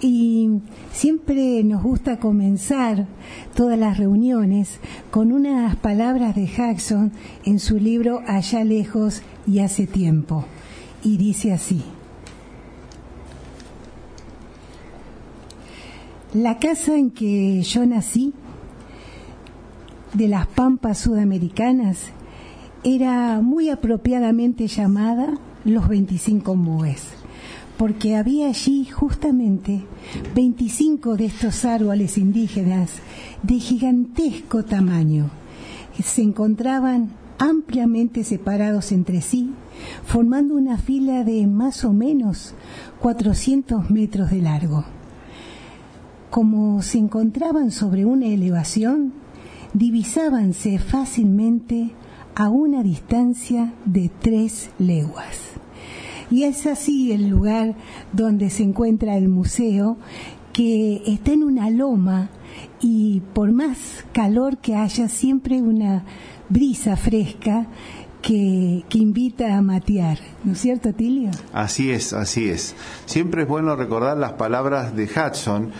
Y 0.00 0.48
siempre 0.92 1.62
nos 1.62 1.82
gusta 1.82 2.18
comenzar 2.18 3.06
todas 3.54 3.78
las 3.78 3.98
reuniones 3.98 4.80
con 5.10 5.30
unas 5.30 5.76
palabras 5.76 6.34
de 6.36 6.46
Jackson 6.46 7.12
en 7.44 7.58
su 7.58 7.78
libro 7.78 8.22
Allá 8.26 8.64
lejos 8.64 9.22
y 9.46 9.58
hace 9.58 9.86
tiempo. 9.86 10.46
Y 11.04 11.18
dice 11.18 11.52
así. 11.52 11.82
La 16.32 16.58
casa 16.58 16.96
en 16.96 17.10
que 17.10 17.60
yo 17.60 17.84
nací 17.84 18.32
de 20.14 20.28
las 20.28 20.46
pampas 20.46 20.98
sudamericanas 20.98 22.10
era 22.84 23.40
muy 23.40 23.70
apropiadamente 23.70 24.66
llamada 24.66 25.38
Los 25.64 25.88
25 25.88 26.54
Múes, 26.54 27.02
porque 27.78 28.16
había 28.16 28.48
allí 28.48 28.84
justamente 28.84 29.84
25 30.34 31.16
de 31.16 31.26
estos 31.26 31.64
árboles 31.64 32.18
indígenas 32.18 32.90
de 33.42 33.58
gigantesco 33.58 34.64
tamaño, 34.64 35.30
se 36.02 36.22
encontraban 36.22 37.10
ampliamente 37.38 38.24
separados 38.24 38.92
entre 38.92 39.20
sí, 39.20 39.52
formando 40.04 40.54
una 40.54 40.78
fila 40.78 41.24
de 41.24 41.46
más 41.46 41.84
o 41.84 41.92
menos 41.92 42.54
400 43.00 43.90
metros 43.90 44.30
de 44.30 44.42
largo. 44.42 44.84
Como 46.30 46.82
se 46.82 46.98
encontraban 46.98 47.70
sobre 47.70 48.04
una 48.04 48.26
elevación, 48.26 49.21
divisábanse 49.74 50.78
fácilmente 50.78 51.92
a 52.34 52.48
una 52.48 52.82
distancia 52.82 53.74
de 53.84 54.10
tres 54.20 54.70
leguas. 54.78 55.38
Y 56.30 56.44
es 56.44 56.66
así 56.66 57.12
el 57.12 57.28
lugar 57.28 57.74
donde 58.12 58.48
se 58.48 58.62
encuentra 58.62 59.16
el 59.16 59.28
museo, 59.28 59.98
que 60.52 61.02
está 61.06 61.32
en 61.32 61.42
una 61.42 61.70
loma 61.70 62.30
y 62.80 63.20
por 63.34 63.52
más 63.52 64.04
calor 64.12 64.58
que 64.58 64.76
haya, 64.76 65.08
siempre 65.08 65.62
una 65.62 66.04
brisa 66.48 66.96
fresca 66.96 67.66
que, 68.20 68.84
que, 68.88 68.98
invita 68.98 69.56
a 69.56 69.62
matear, 69.62 70.18
¿no 70.44 70.52
es 70.52 70.60
cierto, 70.60 70.92
Tilio? 70.92 71.30
Así 71.52 71.90
es, 71.90 72.12
así 72.12 72.48
es. 72.48 72.76
Siempre 73.04 73.42
es 73.42 73.48
bueno 73.48 73.74
recordar 73.74 74.16
las 74.16 74.34
palabras 74.34 74.94
de 74.94 75.04
Hudson 75.04 75.72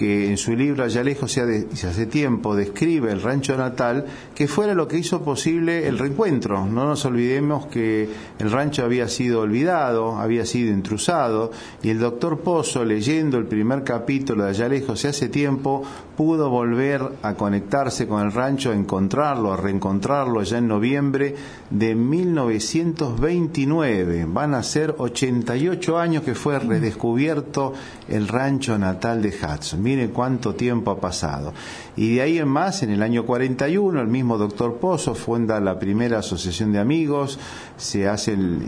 que 0.00 0.30
en 0.30 0.38
su 0.38 0.56
libro 0.56 0.84
Allá 0.84 1.04
lejos 1.04 1.34
ya, 1.34 1.44
hace 1.44 2.06
tiempo 2.06 2.56
describe 2.56 3.12
el 3.12 3.20
rancho 3.20 3.54
natal, 3.58 4.06
que 4.34 4.48
fuera 4.48 4.72
lo 4.72 4.88
que 4.88 4.96
hizo 4.96 5.22
posible 5.22 5.86
el 5.86 5.98
reencuentro. 5.98 6.64
No 6.64 6.86
nos 6.86 7.04
olvidemos 7.04 7.66
que 7.66 8.08
el 8.38 8.50
rancho 8.50 8.82
había 8.82 9.08
sido 9.08 9.42
olvidado, 9.42 10.16
había 10.16 10.46
sido 10.46 10.72
intrusado, 10.72 11.50
y 11.82 11.90
el 11.90 11.98
doctor 11.98 12.40
Pozo, 12.40 12.82
leyendo 12.82 13.36
el 13.36 13.44
primer 13.44 13.84
capítulo 13.84 14.44
de 14.44 14.50
Allá 14.50 14.70
lejos 14.70 15.02
ya 15.02 15.10
hace 15.10 15.28
tiempo, 15.28 15.82
pudo 16.16 16.48
volver 16.48 17.02
a 17.22 17.34
conectarse 17.34 18.08
con 18.08 18.24
el 18.24 18.32
rancho, 18.32 18.70
a 18.70 18.74
encontrarlo, 18.74 19.52
a 19.52 19.58
reencontrarlo 19.58 20.42
ya 20.42 20.56
en 20.56 20.68
noviembre 20.68 21.34
de 21.68 21.94
1929. 21.94 24.24
Van 24.28 24.54
a 24.54 24.62
ser 24.62 24.94
88 24.96 25.98
años 25.98 26.22
que 26.22 26.34
fue 26.34 26.58
redescubierto 26.58 27.74
el 28.08 28.28
rancho 28.28 28.78
natal 28.78 29.20
de 29.20 29.28
Hudson. 29.28 29.89
Miren 29.90 30.12
cuánto 30.12 30.54
tiempo 30.54 30.92
ha 30.92 31.00
pasado. 31.00 31.52
Y 31.96 32.14
de 32.14 32.22
ahí 32.22 32.38
en 32.38 32.46
más, 32.46 32.84
en 32.84 32.90
el 32.90 33.02
año 33.02 33.26
41, 33.26 34.00
el 34.00 34.06
mismo 34.06 34.38
doctor 34.38 34.76
Pozo 34.76 35.16
funda 35.16 35.58
la 35.58 35.80
primera 35.80 36.20
asociación 36.20 36.70
de 36.70 36.78
amigos, 36.78 37.40
se 37.76 38.06
hace 38.06 38.34
el, 38.34 38.62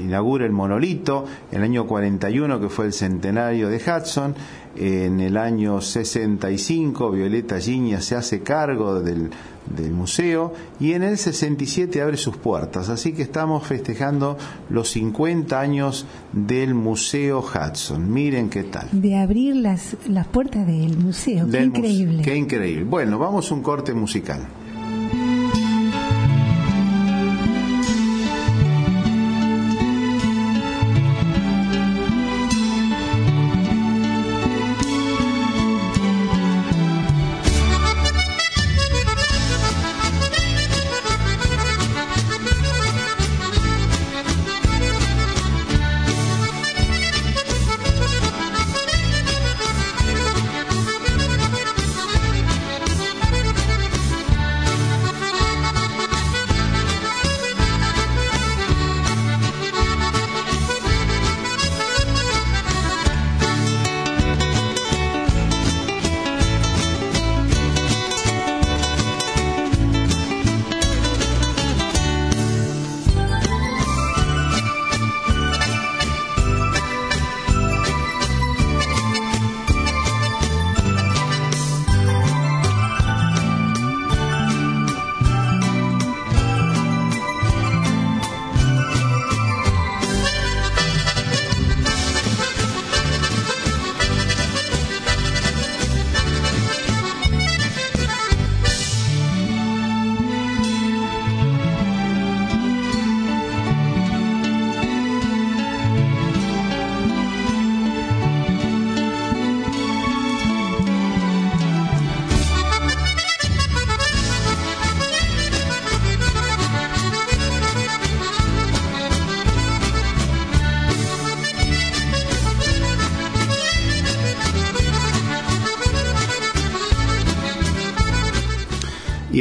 inaugura 0.00 0.46
el 0.46 0.52
monolito, 0.52 1.26
el 1.50 1.62
año 1.62 1.86
41, 1.86 2.58
que 2.58 2.70
fue 2.70 2.86
el 2.86 2.94
centenario 2.94 3.68
de 3.68 3.76
Hudson, 3.76 4.34
en 4.76 5.20
el 5.20 5.36
año 5.36 5.80
65, 5.80 7.10
Violeta 7.10 7.60
Giña 7.60 8.00
se 8.00 8.16
hace 8.16 8.40
cargo 8.40 9.00
del, 9.00 9.30
del, 9.76 9.92
museo 9.92 10.52
y 10.80 10.92
en 10.92 11.02
el 11.02 11.18
67 11.18 12.00
abre 12.00 12.16
sus 12.16 12.36
puertas. 12.36 12.88
Así 12.88 13.12
que 13.12 13.22
estamos 13.22 13.66
festejando 13.66 14.38
los 14.70 14.90
50 14.90 15.60
años 15.60 16.06
del 16.32 16.74
Museo 16.74 17.40
Hudson. 17.40 18.12
Miren 18.12 18.48
qué 18.48 18.64
tal. 18.64 18.88
De 18.92 19.16
abrir 19.16 19.56
las, 19.56 19.96
las 20.08 20.26
puertas 20.26 20.66
del 20.66 20.96
museo. 20.96 21.46
Del 21.46 21.72
qué 21.72 21.78
increíble. 21.78 22.16
Muse 22.18 22.30
qué 22.30 22.36
increíble. 22.36 22.84
Bueno, 22.84 23.18
vamos 23.18 23.50
a 23.50 23.54
un 23.54 23.62
corte 23.62 23.92
musical. 23.92 24.46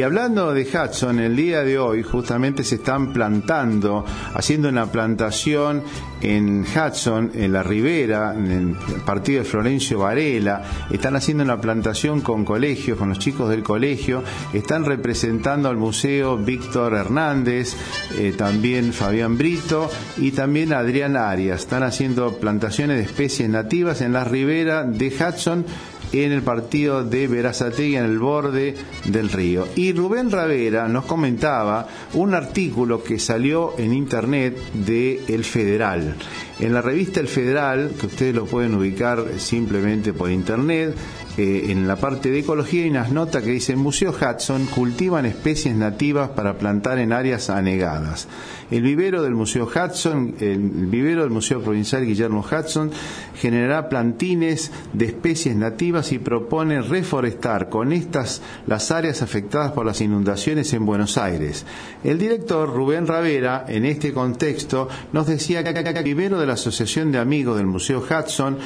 Y 0.01 0.03
hablando 0.03 0.51
de 0.51 0.63
Hudson, 0.63 1.19
el 1.19 1.35
día 1.35 1.63
de 1.63 1.77
hoy 1.77 2.01
justamente 2.01 2.63
se 2.63 2.77
están 2.77 3.13
plantando, 3.13 4.03
haciendo 4.33 4.67
una 4.67 4.91
plantación 4.91 5.83
en 6.21 6.65
Hudson, 6.65 7.29
en 7.35 7.53
la 7.53 7.61
Ribera, 7.61 8.33
en 8.33 8.47
el 8.51 9.01
partido 9.05 9.43
de 9.43 9.45
Florencio 9.47 9.99
Varela, 9.99 10.63
están 10.89 11.15
haciendo 11.15 11.43
una 11.43 11.61
plantación 11.61 12.21
con 12.21 12.43
colegios, 12.45 12.97
con 12.97 13.09
los 13.09 13.19
chicos 13.19 13.47
del 13.51 13.61
colegio, 13.61 14.23
están 14.53 14.85
representando 14.85 15.69
al 15.69 15.77
Museo 15.77 16.35
Víctor 16.35 16.95
Hernández, 16.95 17.75
eh, 18.17 18.33
también 18.35 18.93
Fabián 18.93 19.37
Brito 19.37 19.87
y 20.17 20.31
también 20.31 20.73
Adrián 20.73 21.15
Arias. 21.15 21.59
Están 21.59 21.83
haciendo 21.83 22.39
plantaciones 22.39 22.97
de 22.97 23.03
especies 23.03 23.47
nativas 23.49 24.01
en 24.01 24.13
la 24.13 24.23
Ribera 24.23 24.83
de 24.83 25.09
Hudson 25.09 25.63
en 26.13 26.31
el 26.31 26.41
partido 26.41 27.03
de 27.03 27.27
Verazategui 27.27 27.95
en 27.95 28.05
el 28.05 28.19
borde 28.19 28.75
del 29.05 29.29
río. 29.29 29.67
Y 29.75 29.93
Rubén 29.93 30.31
Ravera 30.31 30.87
nos 30.87 31.05
comentaba 31.05 31.87
un 32.13 32.33
artículo 32.33 33.03
que 33.03 33.19
salió 33.19 33.75
en 33.77 33.93
internet 33.93 34.57
de 34.73 35.23
El 35.27 35.43
Federal. 35.43 36.15
En 36.59 36.73
la 36.73 36.81
revista 36.81 37.19
El 37.19 37.27
Federal, 37.27 37.91
que 37.99 38.07
ustedes 38.07 38.35
lo 38.35 38.45
pueden 38.45 38.75
ubicar 38.75 39.25
simplemente 39.37 40.13
por 40.13 40.29
internet, 40.29 40.95
en 41.37 41.87
la 41.87 41.95
parte 41.95 42.29
de 42.29 42.39
ecología 42.39 42.83
hay 42.83 42.89
unas 42.89 43.11
notas 43.11 43.43
que 43.43 43.51
dice, 43.51 43.71
el 43.71 43.77
Museo 43.77 44.11
Hudson 44.11 44.65
cultivan 44.65 45.25
especies 45.25 45.75
nativas 45.75 46.29
para 46.29 46.57
plantar 46.57 46.99
en 46.99 47.13
áreas 47.13 47.49
anegadas. 47.49 48.27
El 48.69 48.83
vivero 48.83 49.21
del 49.21 49.33
Museo 49.33 49.65
Hudson, 49.65 50.35
el 50.39 50.59
vivero 50.87 51.21
del 51.21 51.29
Museo 51.29 51.61
Provincial 51.61 52.05
Guillermo 52.05 52.43
Hudson, 52.49 52.91
generará 53.35 53.89
plantines 53.89 54.71
de 54.93 55.05
especies 55.05 55.55
nativas 55.55 56.11
y 56.11 56.19
propone 56.19 56.81
reforestar 56.81 57.69
con 57.69 57.91
estas 57.91 58.41
las 58.67 58.91
áreas 58.91 59.21
afectadas 59.21 59.71
por 59.71 59.85
las 59.85 60.01
inundaciones 60.01 60.73
en 60.73 60.85
Buenos 60.85 61.17
Aires. 61.17 61.65
El 62.03 62.17
director 62.17 62.73
Rubén 62.73 63.07
Ravera, 63.07 63.65
en 63.67 63.85
este 63.85 64.13
contexto, 64.13 64.87
nos 65.11 65.27
decía 65.27 65.63
que 65.63 65.69
el 65.69 66.03
vivero 66.03 66.39
de 66.39 66.45
la 66.45 66.53
Asociación 66.53 67.11
de 67.11 67.19
Amigos 67.19 67.57
del 67.57 67.67
Museo 67.67 68.01
Hudson 68.01 68.57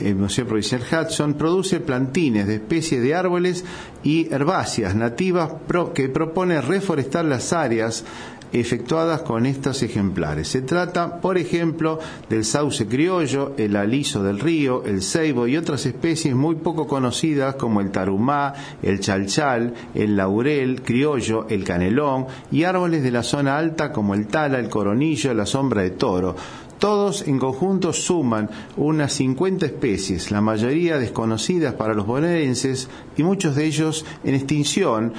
el 0.00 0.16
Museo 0.16 0.46
Provincial 0.46 0.82
Hudson 0.82 1.34
produce 1.34 1.80
plantines 1.80 2.46
de 2.46 2.56
especies 2.56 3.02
de 3.02 3.14
árboles 3.14 3.64
y 4.02 4.32
herbáceas 4.32 4.94
nativas 4.94 5.50
que 5.94 6.08
propone 6.08 6.60
reforestar 6.60 7.24
las 7.24 7.52
áreas 7.52 8.04
efectuadas 8.52 9.22
con 9.22 9.46
estos 9.46 9.82
ejemplares. 9.82 10.48
Se 10.48 10.62
trata, 10.62 11.20
por 11.20 11.38
ejemplo, 11.38 11.98
del 12.28 12.44
sauce 12.44 12.86
criollo, 12.86 13.54
el 13.56 13.76
aliso 13.76 14.22
del 14.22 14.40
río, 14.40 14.84
el 14.84 15.02
ceibo 15.02 15.46
y 15.46 15.56
otras 15.56 15.86
especies 15.86 16.34
muy 16.34 16.56
poco 16.56 16.86
conocidas 16.86 17.54
como 17.54 17.80
el 17.80 17.90
tarumá, 17.90 18.52
el 18.82 19.00
chalchal, 19.00 19.74
el 19.94 20.16
laurel 20.16 20.82
criollo, 20.82 21.46
el 21.48 21.64
canelón 21.64 22.26
y 22.50 22.64
árboles 22.64 23.02
de 23.02 23.10
la 23.10 23.22
zona 23.22 23.56
alta 23.56 23.92
como 23.92 24.14
el 24.14 24.26
tala, 24.26 24.58
el 24.58 24.68
coronillo, 24.68 25.32
la 25.34 25.46
sombra 25.46 25.82
de 25.82 25.90
toro. 25.90 26.34
Todos 26.80 27.28
en 27.28 27.38
conjunto 27.38 27.92
suman 27.92 28.48
unas 28.78 29.12
50 29.12 29.66
especies, 29.66 30.30
la 30.30 30.40
mayoría 30.40 30.98
desconocidas 30.98 31.74
para 31.74 31.92
los 31.92 32.06
bonaerenses 32.06 32.88
y 33.18 33.22
muchos 33.22 33.54
de 33.54 33.66
ellos 33.66 34.06
en 34.24 34.34
extinción, 34.34 35.12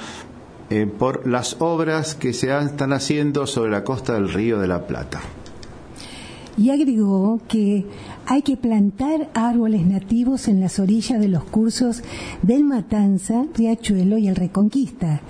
eh, 0.70 0.86
por 0.86 1.24
las 1.28 1.58
obras 1.60 2.16
que 2.16 2.32
se 2.32 2.50
están 2.52 2.92
haciendo 2.92 3.46
sobre 3.46 3.70
la 3.70 3.84
costa 3.84 4.14
del 4.14 4.32
río 4.32 4.58
de 4.58 4.66
la 4.66 4.88
Plata. 4.88 5.20
Y 6.58 6.70
agregó 6.70 7.40
que 7.46 7.86
hay 8.26 8.42
que 8.42 8.56
plantar 8.56 9.30
árboles 9.32 9.86
nativos 9.86 10.48
en 10.48 10.58
las 10.60 10.80
orillas 10.80 11.20
de 11.20 11.28
los 11.28 11.44
cursos 11.44 12.02
del 12.42 12.64
Matanza, 12.64 13.44
Riachuelo 13.54 14.18
y 14.18 14.26
el 14.26 14.34
Reconquista, 14.34 15.20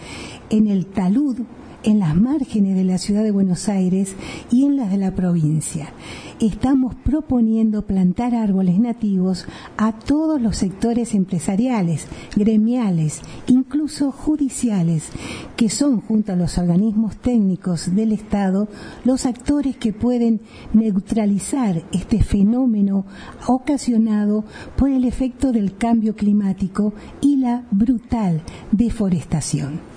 en 0.49 0.67
el 0.67 0.87
talud 0.87 1.37
en 1.85 1.99
las 1.99 2.17
márgenes 2.17 2.77
de 2.77 2.85
la 2.85 2.99
ciudad 2.99 3.23
de 3.23 3.31
Buenos 3.31 3.69
Aires 3.69 4.15
y 4.51 4.65
en 4.65 4.77
las 4.77 4.91
de 4.91 4.99
la 4.99 5.15
provincia. 5.15 5.93
Estamos 6.41 6.95
proponiendo 6.95 7.87
plantar 7.87 8.35
árboles 8.35 8.79
nativos 8.81 9.47
a 9.77 9.93
todos 9.93 10.41
los 10.41 10.57
sectores 10.57 11.15
empresariales, 11.15 12.07
gremiales, 12.35 13.21
incluso 13.47 14.11
judiciales, 14.11 15.09
que 15.57 15.69
son, 15.69 16.01
junto 16.01 16.33
a 16.33 16.37
los 16.37 16.59
organismos 16.59 17.17
técnicos 17.17 17.95
del 17.95 18.13
Estado, 18.13 18.69
los 19.05 19.27
actores 19.27 19.77
que 19.77 19.93
pueden 19.93 20.41
neutralizar 20.73 21.85
este 21.93 22.23
fenómeno 22.23 23.07
ocasionado 23.47 24.45
por 24.77 24.91
el 24.91 25.05
efecto 25.05 25.53
del 25.53 25.77
cambio 25.77 26.17
climático 26.17 26.93
y 27.21 27.37
la 27.37 27.67
brutal 27.71 28.43
deforestación. 28.73 29.92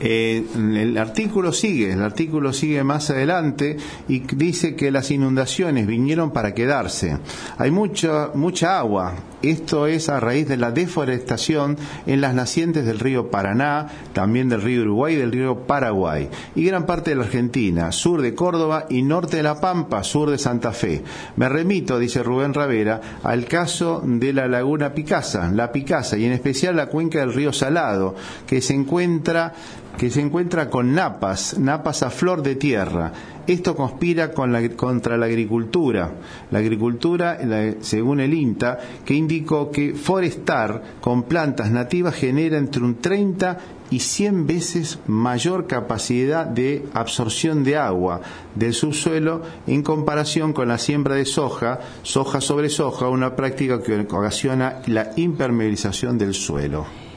Eh, 0.00 0.46
el 0.56 0.96
artículo 0.96 1.52
sigue, 1.52 1.92
el 1.92 2.02
artículo 2.02 2.52
sigue 2.52 2.84
más 2.84 3.10
adelante 3.10 3.76
y 4.06 4.20
dice 4.20 4.76
que 4.76 4.90
las 4.90 5.10
inundaciones 5.10 5.86
vinieron 5.86 6.30
para 6.30 6.54
quedarse. 6.54 7.18
Hay 7.56 7.70
mucha, 7.70 8.30
mucha 8.34 8.78
agua. 8.78 9.14
Esto 9.42 9.86
es 9.86 10.08
a 10.08 10.18
raíz 10.18 10.48
de 10.48 10.56
la 10.56 10.72
deforestación 10.72 11.76
en 12.06 12.20
las 12.20 12.34
nacientes 12.34 12.84
del 12.84 12.98
río 12.98 13.30
Paraná, 13.30 13.86
también 14.12 14.48
del 14.48 14.62
río 14.62 14.82
Uruguay 14.82 15.14
y 15.14 15.18
del 15.18 15.30
río 15.30 15.60
Paraguay, 15.60 16.28
y 16.56 16.64
gran 16.64 16.86
parte 16.86 17.10
de 17.10 17.16
la 17.16 17.22
Argentina, 17.22 17.92
sur 17.92 18.20
de 18.20 18.34
Córdoba 18.34 18.86
y 18.88 19.02
norte 19.02 19.36
de 19.36 19.44
La 19.44 19.60
Pampa, 19.60 20.02
sur 20.02 20.30
de 20.30 20.38
Santa 20.38 20.72
Fe. 20.72 21.04
Me 21.36 21.48
remito, 21.48 22.00
dice 22.00 22.24
Rubén 22.24 22.52
Ravera, 22.52 23.00
al 23.22 23.44
caso 23.44 24.02
de 24.04 24.32
la 24.32 24.48
laguna 24.48 24.92
Picasa, 24.92 25.52
la 25.52 25.70
Picasa, 25.70 26.18
y 26.18 26.24
en 26.24 26.32
especial 26.32 26.74
la 26.74 26.86
cuenca 26.86 27.20
del 27.20 27.32
río 27.32 27.52
Salado, 27.52 28.16
que 28.44 28.60
se 28.60 28.74
encuentra 28.74 29.54
que 29.98 30.10
se 30.10 30.20
encuentra 30.20 30.70
con 30.70 30.94
napas, 30.94 31.58
napas 31.58 32.04
a 32.04 32.10
flor 32.10 32.42
de 32.42 32.54
tierra. 32.54 33.12
Esto 33.48 33.74
conspira 33.74 34.30
contra 34.32 35.16
la 35.16 35.26
agricultura. 35.26 36.12
La 36.52 36.60
agricultura, 36.60 37.38
según 37.80 38.20
el 38.20 38.32
INTA, 38.32 38.78
que 39.04 39.14
indicó 39.14 39.72
que 39.72 39.94
forestar 39.94 40.82
con 41.00 41.24
plantas 41.24 41.70
nativas 41.72 42.14
genera 42.14 42.58
entre 42.58 42.84
un 42.84 43.00
30 43.00 43.58
y 43.90 43.98
100 43.98 44.46
veces 44.46 44.98
mayor 45.06 45.66
capacidad 45.66 46.46
de 46.46 46.84
absorción 46.94 47.64
de 47.64 47.76
agua 47.76 48.20
del 48.54 48.74
subsuelo 48.74 49.42
en 49.66 49.82
comparación 49.82 50.52
con 50.52 50.68
la 50.68 50.78
siembra 50.78 51.16
de 51.16 51.24
soja, 51.24 51.80
soja 52.02 52.40
sobre 52.40 52.68
soja, 52.68 53.08
una 53.08 53.34
práctica 53.34 53.82
que 53.82 53.98
ocasiona 53.98 54.82
la 54.86 55.10
impermeabilización 55.16 56.18
del 56.18 56.34
suelo. 56.34 57.07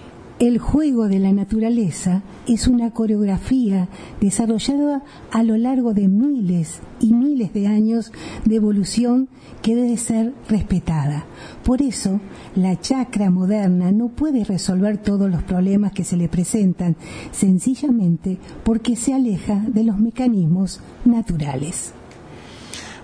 El 0.42 0.58
juego 0.58 1.08
de 1.08 1.20
la 1.20 1.32
naturaleza 1.32 2.24
es 2.48 2.68
una 2.68 2.90
coreografía 2.90 3.90
desarrollada 4.20 5.04
a 5.30 5.44
lo 5.44 5.56
largo 5.56 5.94
de 5.94 6.08
miles 6.08 6.80
y 7.00 7.14
miles 7.14 7.54
de 7.54 7.68
años 7.68 8.12
de 8.44 8.56
evolución 8.56 9.30
que 9.62 9.76
debe 9.76 9.98
ser 9.98 10.34
respetada. 10.50 11.26
Por 11.64 11.84
eso, 11.84 12.20
la 12.56 12.80
chacra 12.80 13.30
moderna 13.30 13.92
no 13.92 14.08
puede 14.08 14.44
resolver 14.44 14.98
todos 14.98 15.30
los 15.30 15.44
problemas 15.44 15.92
que 15.92 16.04
se 16.04 16.18
le 16.18 16.28
presentan, 16.28 16.96
sencillamente 17.32 18.40
porque 18.64 18.96
se 18.96 19.14
aleja 19.14 19.64
de 19.68 19.84
los 19.84 20.00
mecanismos 20.00 20.82
naturales. 21.06 21.94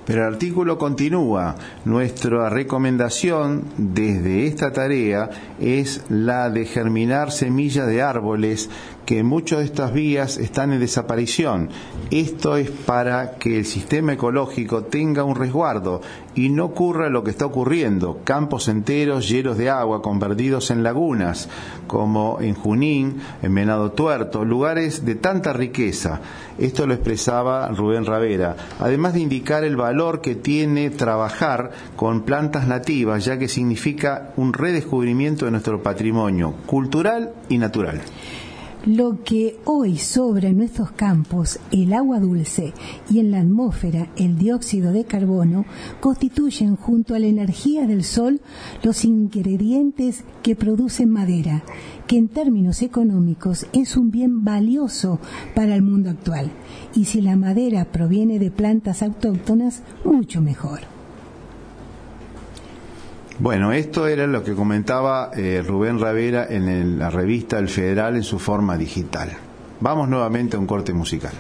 Pero 0.08 0.26
el 0.26 0.34
artículo 0.34 0.78
continúa. 0.78 1.58
Nuestra 1.84 2.50
recomendación 2.50 3.66
desde 3.78 4.48
esta 4.48 4.72
tarea 4.72 5.30
es 5.60 6.06
la 6.08 6.50
de 6.50 6.66
germinar 6.66 7.34
semillas 7.34 7.88
de 7.88 8.02
árboles 8.02 8.70
que 9.08 9.24
muchas 9.24 9.60
de 9.60 9.66
estas 9.66 9.94
vías 9.94 10.38
están 10.38 10.74
en 10.74 10.82
desaparición. 10.82 11.70
Esto 12.12 12.58
es 12.58 12.70
para 12.70 13.36
que 13.38 13.60
el 13.60 13.66
sistema 13.66 14.12
ecológico 14.12 14.84
tenga 14.84 15.24
un 15.24 15.38
resguardo 15.38 16.02
y 16.36 16.50
no 16.50 16.66
ocurra 16.66 17.08
lo 17.08 17.24
que 17.24 17.32
está 17.32 17.46
ocurriendo, 17.46 18.20
campos 18.26 18.68
enteros 18.68 19.30
llenos 19.30 19.58
de 19.58 19.70
agua 19.70 20.02
convertidos 20.02 20.72
en 20.72 20.84
lagunas, 20.84 21.48
como 21.88 22.40
en 22.42 22.54
Junín, 22.54 23.22
en 23.42 23.56
Venado 23.56 23.94
Tuerto, 23.94 24.44
lugares 24.44 25.06
de 25.06 25.16
tanta 25.16 25.54
riqueza. 25.54 26.20
Esto 26.58 26.86
lo 26.86 26.94
expresaba 26.94 27.70
Rubén 27.70 28.06
Ravera, 28.06 28.58
además 28.78 29.14
de 29.14 29.22
indicar 29.22 29.64
el 29.64 29.78
valor 29.78 30.20
que 30.20 30.36
tiene 30.36 30.90
trabajar 30.90 31.72
con 31.96 32.24
plantas 32.24 32.68
nativas, 32.68 33.24
ya 33.24 33.40
que 33.40 33.48
significa 33.48 34.34
un 34.36 34.52
redescubrimiento 34.52 35.46
de 35.46 35.52
nuestro 35.52 35.82
patrimonio 35.82 36.56
cultural 36.66 37.32
y 37.48 37.58
natural. 37.58 38.02
Lo 38.88 39.22
que 39.22 39.60
hoy 39.66 39.98
sobra 39.98 40.48
en 40.48 40.60
nuestros 40.60 40.92
campos, 40.92 41.60
el 41.74 41.92
agua 41.92 42.22
dulce, 42.22 42.72
y 43.10 43.20
en 43.20 43.32
la 43.32 43.42
atmósfera, 43.42 44.08
el 44.16 44.38
dióxido 44.38 44.94
de 44.94 45.04
carbono, 45.04 45.66
constituyen 46.00 46.78
junto 46.78 47.14
a 47.14 47.20
la 47.20 47.28
energía 47.28 47.86
del 47.86 48.06
sol 48.06 48.40
los 48.84 49.04
ingredientes 49.04 50.24
que 50.42 50.56
producen 50.56 51.10
madera, 51.10 51.66
que 52.08 52.16
en 52.16 52.30
términos 52.30 52.82
económicos 52.82 53.66
es 53.74 53.98
un 53.98 54.10
bien 54.10 54.46
valioso 54.46 55.20
para 55.54 55.76
el 55.76 55.82
mundo 55.82 56.10
actual. 56.10 56.50
Y 56.96 57.04
si 57.06 57.20
la 57.20 57.36
madera 57.36 57.92
proviene 57.92 58.40
de 58.40 58.52
plantas 58.52 59.04
autóctonas, 59.04 59.84
mucho 60.06 60.40
mejor. 60.40 60.97
Bueno, 63.40 63.72
esto 63.72 64.08
era 64.08 64.26
lo 64.26 64.44
que 64.44 64.56
comentaba 64.56 65.30
eh, 65.36 65.64
Rubén 65.66 66.00
Ravera 66.00 66.48
en 66.50 66.98
la 66.98 67.12
revista 67.12 67.60
El 67.60 67.70
Federal 67.70 68.16
en 68.16 68.24
su 68.24 68.40
forma 68.40 68.78
digital. 68.78 69.30
Vamos 69.80 70.10
nuevamente 70.10 70.58
a 70.58 70.60
un 70.60 70.66
corte 70.66 70.92
musical. 70.92 71.34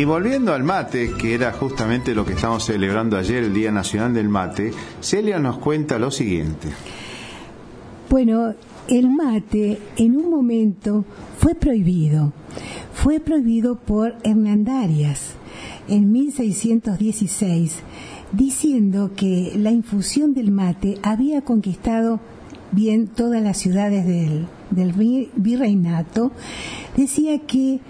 Y 0.00 0.04
volviendo 0.06 0.54
al 0.54 0.64
mate, 0.64 1.12
que 1.12 1.34
era 1.34 1.52
justamente 1.52 2.14
lo 2.14 2.24
que 2.24 2.32
estamos 2.32 2.64
celebrando 2.64 3.18
ayer, 3.18 3.44
el 3.44 3.52
Día 3.52 3.70
Nacional 3.70 4.14
del 4.14 4.30
Mate, 4.30 4.72
Celia 5.02 5.38
nos 5.38 5.58
cuenta 5.58 5.98
lo 5.98 6.10
siguiente. 6.10 6.68
Bueno, 8.08 8.54
el 8.88 9.10
mate 9.10 9.78
en 9.98 10.16
un 10.16 10.30
momento 10.30 11.04
fue 11.36 11.54
prohibido. 11.54 12.32
Fue 12.94 13.20
prohibido 13.20 13.74
por 13.74 14.14
Hernandarias 14.24 15.34
en 15.86 16.10
1616, 16.10 17.80
diciendo 18.32 19.10
que 19.14 19.52
la 19.54 19.70
infusión 19.70 20.32
del 20.32 20.50
mate 20.50 20.96
había 21.02 21.42
conquistado 21.42 22.20
bien 22.72 23.06
todas 23.06 23.42
las 23.42 23.58
ciudades 23.58 24.06
del, 24.06 24.46
virreinato. 25.36 26.32
Decía 26.96 27.38
que 27.40 27.80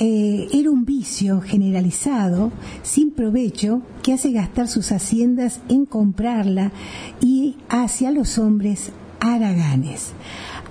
eh, 0.00 0.48
era 0.52 0.70
un 0.70 0.84
vicio 0.84 1.40
generalizado, 1.40 2.52
sin 2.82 3.10
provecho, 3.10 3.82
que 4.02 4.12
hace 4.12 4.32
gastar 4.32 4.68
sus 4.68 4.92
haciendas 4.92 5.60
en 5.68 5.86
comprarla 5.86 6.72
y 7.20 7.56
hacia 7.68 8.10
los 8.10 8.38
hombres 8.38 8.92
haraganes. 9.20 10.12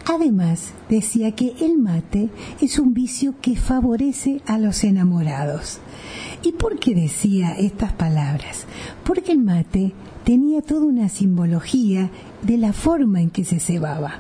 Además, 0.06 0.72
decía 0.90 1.32
que 1.32 1.54
el 1.62 1.78
mate 1.78 2.30
es 2.60 2.80
un 2.80 2.94
vicio 2.94 3.36
que 3.42 3.56
favorece 3.56 4.42
a 4.46 4.58
los 4.58 4.84
enamorados. 4.84 5.80
¿Y 6.44 6.54
por 6.54 6.80
qué 6.80 6.96
decía 6.96 7.52
estas 7.52 7.94
palabras? 7.94 8.66
Porque 9.04 9.32
el 9.32 9.40
mate 9.40 9.94
tenía 10.24 10.62
toda 10.62 10.86
una 10.86 11.08
simbología 11.08 12.10
de 12.42 12.58
la 12.58 12.74
forma 12.74 13.22
en 13.22 13.30
que 13.30 13.46
se 13.46 13.60
cebaba. 13.60 14.20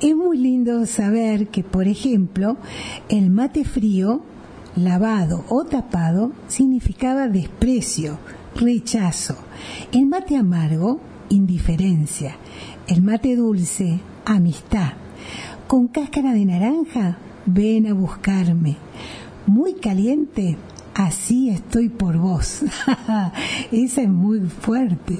Es 0.00 0.16
muy 0.16 0.38
lindo 0.38 0.86
saber 0.86 1.48
que, 1.48 1.62
por 1.62 1.86
ejemplo, 1.86 2.56
el 3.10 3.28
mate 3.28 3.64
frío, 3.64 4.22
lavado 4.74 5.44
o 5.50 5.64
tapado, 5.64 6.32
significaba 6.48 7.28
desprecio, 7.28 8.18
rechazo. 8.56 9.36
El 9.92 10.06
mate 10.06 10.38
amargo, 10.38 11.00
indiferencia. 11.28 12.36
El 12.86 13.02
mate 13.02 13.36
dulce, 13.36 14.00
amistad. 14.24 14.94
Con 15.66 15.88
cáscara 15.88 16.32
de 16.32 16.46
naranja, 16.46 17.18
ven 17.44 17.86
a 17.86 17.92
buscarme. 17.92 18.78
Muy 19.46 19.74
caliente, 19.74 20.56
así 20.94 21.50
estoy 21.50 21.90
por 21.90 22.16
vos. 22.16 22.62
Esa 23.70 24.00
es 24.00 24.08
muy 24.08 24.40
fuerte. 24.40 25.18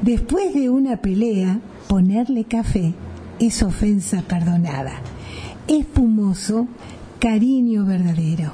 Después 0.00 0.54
de 0.54 0.70
una 0.70 0.96
pelea, 0.96 1.60
ponerle 1.88 2.44
café 2.44 2.94
es 3.38 3.62
ofensa 3.62 4.22
perdonada. 4.22 5.00
Espumoso, 5.68 6.66
cariño 7.18 7.84
verdadero. 7.84 8.52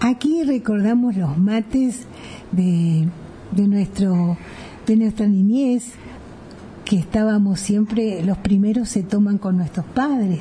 Aquí 0.00 0.42
recordamos 0.42 1.16
los 1.16 1.38
mates 1.38 2.06
de, 2.50 3.08
de, 3.52 3.68
nuestro, 3.68 4.36
de 4.86 4.96
nuestra 4.96 5.26
niñez, 5.26 5.92
que 6.84 6.96
estábamos 6.96 7.60
siempre, 7.60 8.22
los 8.24 8.38
primeros 8.38 8.88
se 8.88 9.02
toman 9.02 9.38
con 9.38 9.56
nuestros 9.56 9.86
padres. 9.86 10.40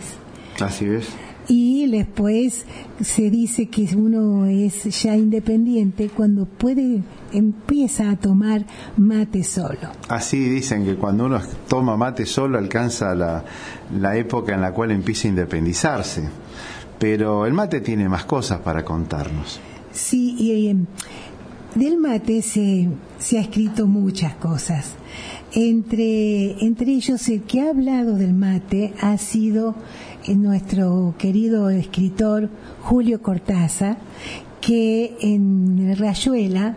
Así 0.59 0.85
es. 0.85 1.07
Y 1.47 1.89
después 1.89 2.65
se 3.01 3.29
dice 3.29 3.67
que 3.67 3.89
uno 3.95 4.45
es 4.45 4.83
ya 5.01 5.15
independiente 5.15 6.09
cuando 6.09 6.45
puede, 6.45 7.01
empieza 7.33 8.09
a 8.09 8.15
tomar 8.15 8.65
mate 8.97 9.43
solo. 9.43 9.89
Así 10.07 10.37
dicen 10.37 10.85
que 10.85 10.95
cuando 10.95 11.25
uno 11.25 11.41
toma 11.67 11.97
mate 11.97 12.25
solo 12.25 12.57
alcanza 12.57 13.15
la, 13.15 13.43
la 13.99 14.15
época 14.15 14.53
en 14.53 14.61
la 14.61 14.71
cual 14.71 14.91
empieza 14.91 15.27
a 15.27 15.31
independizarse. 15.31 16.29
Pero 16.99 17.47
el 17.47 17.53
mate 17.53 17.81
tiene 17.81 18.07
más 18.07 18.25
cosas 18.25 18.59
para 18.59 18.85
contarnos. 18.85 19.59
Sí, 19.91 20.35
y 20.37 20.67
eh, 20.67 20.75
del 21.75 21.97
mate 21.97 22.41
se, 22.41 22.89
se 23.17 23.39
ha 23.39 23.41
escrito 23.41 23.87
muchas 23.87 24.35
cosas. 24.35 24.93
Entre, 25.53 26.63
entre 26.63 26.91
ellos, 26.91 27.27
el 27.27 27.41
que 27.41 27.61
ha 27.61 27.69
hablado 27.69 28.15
del 28.15 28.33
mate 28.33 28.93
ha 29.01 29.17
sido 29.17 29.75
nuestro 30.27 31.15
querido 31.17 31.69
escritor 31.69 32.49
Julio 32.81 33.21
Cortázar, 33.21 33.97
que 34.59 35.17
en 35.21 35.95
Rayuela, 35.97 36.75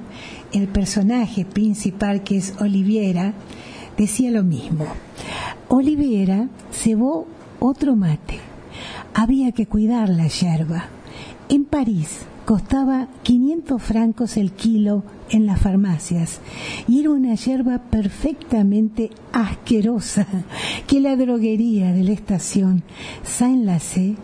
el 0.53 0.69
personaje 0.69 1.45
principal 1.45 2.23
que 2.23 2.39
es 2.39 2.55
Oliviera, 2.61 3.35
decía 3.97 4.31
lo 4.31 4.43
mismo. 4.43 4.87
Oliviera 5.69 6.49
cebó 6.73 7.27
otro 7.61 7.97
mate. 7.97 8.41
Había 9.15 9.53
que 9.53 9.67
cuidar 9.67 10.09
la 10.09 10.27
yerba. 10.27 10.87
En 11.49 11.65
París, 11.65 12.21
costaba 12.45 13.09
500 13.23 13.83
francos 13.83 14.37
el 14.37 14.53
kilo 14.53 15.03
en 15.31 15.47
las 15.47 15.61
farmacias 15.61 16.41
y 16.87 17.01
era 17.01 17.11
una 17.11 17.35
hierba 17.35 17.79
perfectamente 17.79 19.11
asquerosa 19.33 20.27
que 20.87 21.01
la 21.01 21.17
droguería 21.17 21.93
de 21.93 22.05
la 22.05 22.13
estación 22.13 22.83
Saint-Lacé 23.23 24.17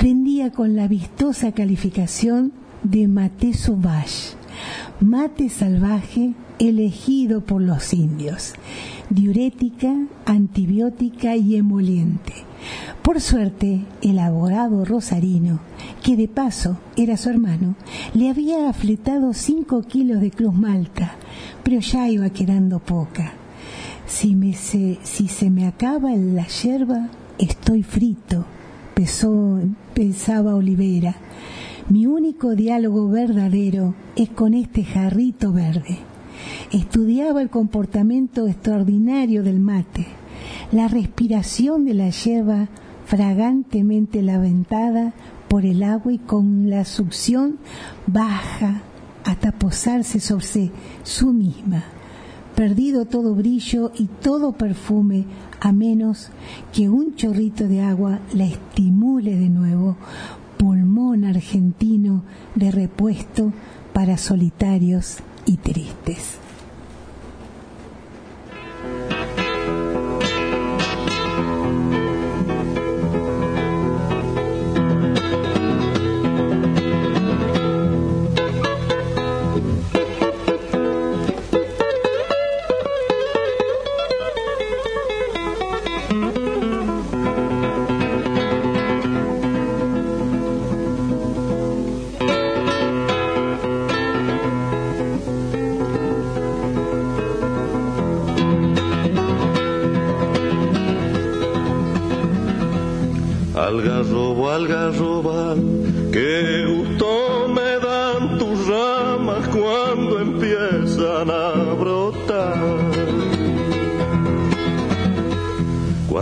vendía 0.00 0.52
con 0.52 0.76
la 0.76 0.86
vistosa 0.86 1.52
calificación 1.52 2.52
de 2.84 3.08
mate 3.08 3.52
sauvage, 3.52 4.37
mate 5.00 5.48
salvaje 5.48 6.34
elegido 6.58 7.40
por 7.40 7.62
los 7.62 7.92
indios, 7.94 8.54
diurética, 9.10 9.94
antibiótica 10.26 11.36
y 11.36 11.56
emoliente. 11.56 12.32
Por 13.02 13.20
suerte, 13.20 13.80
el 14.02 14.18
abogado 14.18 14.84
rosarino, 14.84 15.60
que 16.02 16.16
de 16.16 16.28
paso 16.28 16.78
era 16.96 17.16
su 17.16 17.30
hermano, 17.30 17.74
le 18.14 18.28
había 18.28 18.68
afletado 18.68 19.32
cinco 19.32 19.82
kilos 19.82 20.20
de 20.20 20.30
cruz 20.30 20.54
malta, 20.54 21.12
pero 21.62 21.80
ya 21.80 22.08
iba 22.08 22.28
quedando 22.30 22.80
poca. 22.80 23.32
Si, 24.06 24.34
me 24.34 24.54
se, 24.54 24.98
si 25.02 25.28
se 25.28 25.50
me 25.50 25.66
acaba 25.66 26.10
la 26.16 26.46
yerba, 26.46 27.08
estoy 27.38 27.82
frito, 27.82 28.44
pensaba 29.94 30.54
Olivera. 30.54 31.14
Mi 31.90 32.04
único 32.04 32.54
diálogo 32.54 33.08
verdadero 33.08 33.94
es 34.14 34.28
con 34.28 34.52
este 34.52 34.84
jarrito 34.84 35.52
verde. 35.52 35.96
Estudiaba 36.70 37.40
el 37.40 37.48
comportamiento 37.48 38.46
extraordinario 38.46 39.42
del 39.42 39.58
mate, 39.58 40.06
la 40.70 40.88
respiración 40.88 41.86
de 41.86 41.94
la 41.94 42.10
yerba 42.10 42.68
fragantemente 43.06 44.20
laventada 44.20 45.14
por 45.48 45.64
el 45.64 45.82
agua 45.82 46.12
y 46.12 46.18
con 46.18 46.68
la 46.68 46.84
succión 46.84 47.56
baja 48.06 48.82
hasta 49.24 49.52
posarse 49.52 50.20
sobre 50.20 50.70
su 51.04 51.32
misma, 51.32 51.84
perdido 52.54 53.06
todo 53.06 53.34
brillo 53.34 53.92
y 53.96 54.08
todo 54.20 54.52
perfume, 54.52 55.24
a 55.60 55.72
menos 55.72 56.28
que 56.72 56.90
un 56.90 57.14
chorrito 57.14 57.66
de 57.66 57.80
agua 57.80 58.20
la 58.34 58.44
estimule 58.44 59.36
de 59.36 59.48
nuevo, 59.48 59.96
pulmón 60.58 61.24
argentino 61.24 62.24
de 62.54 62.70
repuesto 62.70 63.52
para 63.92 64.18
solitarios 64.18 65.18
y 65.46 65.56
tristes. 65.56 66.47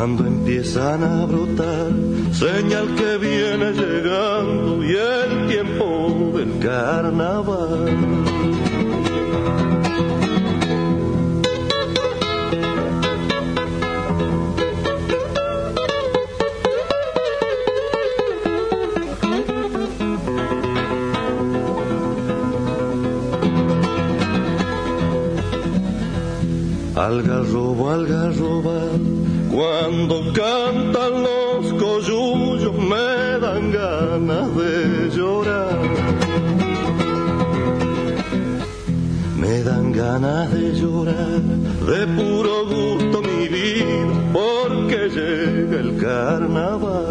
cuando 0.06 0.24
empiezan 0.24 1.02
a 1.02 1.26
brotar, 1.26 1.90
señal 2.30 2.94
que 2.94 3.18
viene 3.18 3.72
llegando 3.72 4.84
y 4.84 4.94
el 4.94 5.48
tiempo 5.48 6.32
del 6.32 6.60
carnaval. 6.60 7.96
Algas 26.94 27.45
cuando 30.08 30.32
cantan 30.32 31.22
los 31.22 31.72
coyullos 31.74 32.74
me 32.74 33.40
dan 33.40 33.72
ganas 33.72 34.56
de 34.56 35.10
llorar. 35.10 35.78
Me 39.36 39.62
dan 39.62 39.92
ganas 39.92 40.52
de 40.52 40.72
llorar, 40.74 41.40
de 41.90 42.06
puro 42.16 42.66
gusto 42.66 43.20
mi 43.22 43.48
vida, 43.48 44.32
porque 44.32 45.08
llega 45.08 45.80
el 45.80 45.96
carnaval. 45.96 47.05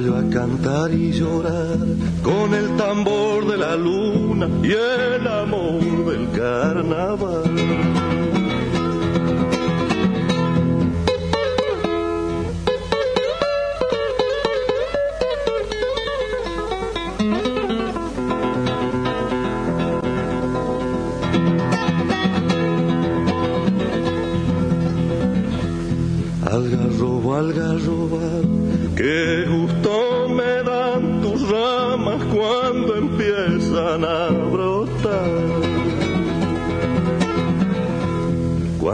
A 0.00 0.22
cantar 0.30 0.94
y 0.94 1.12
llorar 1.12 1.76
con 2.22 2.54
el 2.54 2.74
tambor 2.78 3.46
de 3.46 3.58
la 3.58 3.76
luna 3.76 4.48
y 4.62 4.72
el 4.72 5.26
amor 5.26 5.82
del 6.06 6.30
carnaval. 6.30 8.09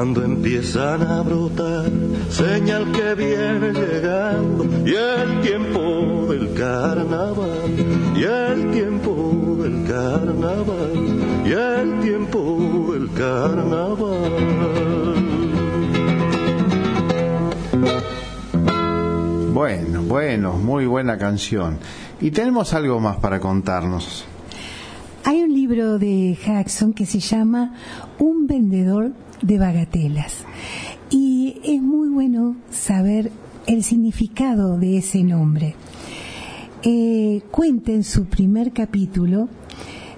Cuando 0.07 0.23
empiezan 0.23 1.03
a 1.03 1.21
brotar, 1.21 1.91
señal 2.31 2.93
que 2.93 3.15
viene 3.17 3.73
llegando, 3.73 4.65
y 4.89 4.95
el 4.95 5.41
tiempo 5.41 6.29
del 6.31 6.55
carnaval, 6.55 7.75
y 8.15 8.23
el 8.23 8.71
tiempo 8.71 9.57
del 9.61 9.85
carnaval, 9.85 10.93
y 11.45 11.51
el 11.51 12.01
tiempo 12.03 12.93
del 12.93 13.11
carnaval. 13.15 13.97
Bueno, 19.53 20.03
bueno, 20.03 20.53
muy 20.53 20.87
buena 20.87 21.19
canción. 21.19 21.81
Y 22.21 22.31
tenemos 22.31 22.73
algo 22.75 23.01
más 23.01 23.17
para 23.17 23.41
contarnos. 23.41 24.25
Hay 25.25 25.43
un 25.43 25.53
libro 25.53 25.99
de 25.99 26.39
Jackson 26.47 26.93
que 26.93 27.07
se 27.07 27.19
llama 27.19 27.75
Un 28.21 28.47
vendedor 28.47 29.11
de 29.43 29.59
bagatelas. 29.59 30.45
Y 31.11 31.61
es 31.65 31.81
muy 31.81 32.09
bueno 32.09 32.57
saber 32.71 33.31
el 33.67 33.83
significado 33.85 34.79
de 34.79 34.99
ese 34.99 35.23
nombre. 35.23 35.75
Eh, 36.83 37.43
cuenta 37.51 37.93
en 37.93 38.05
su 38.05 38.27
primer 38.27 38.73
capítulo, 38.73 39.49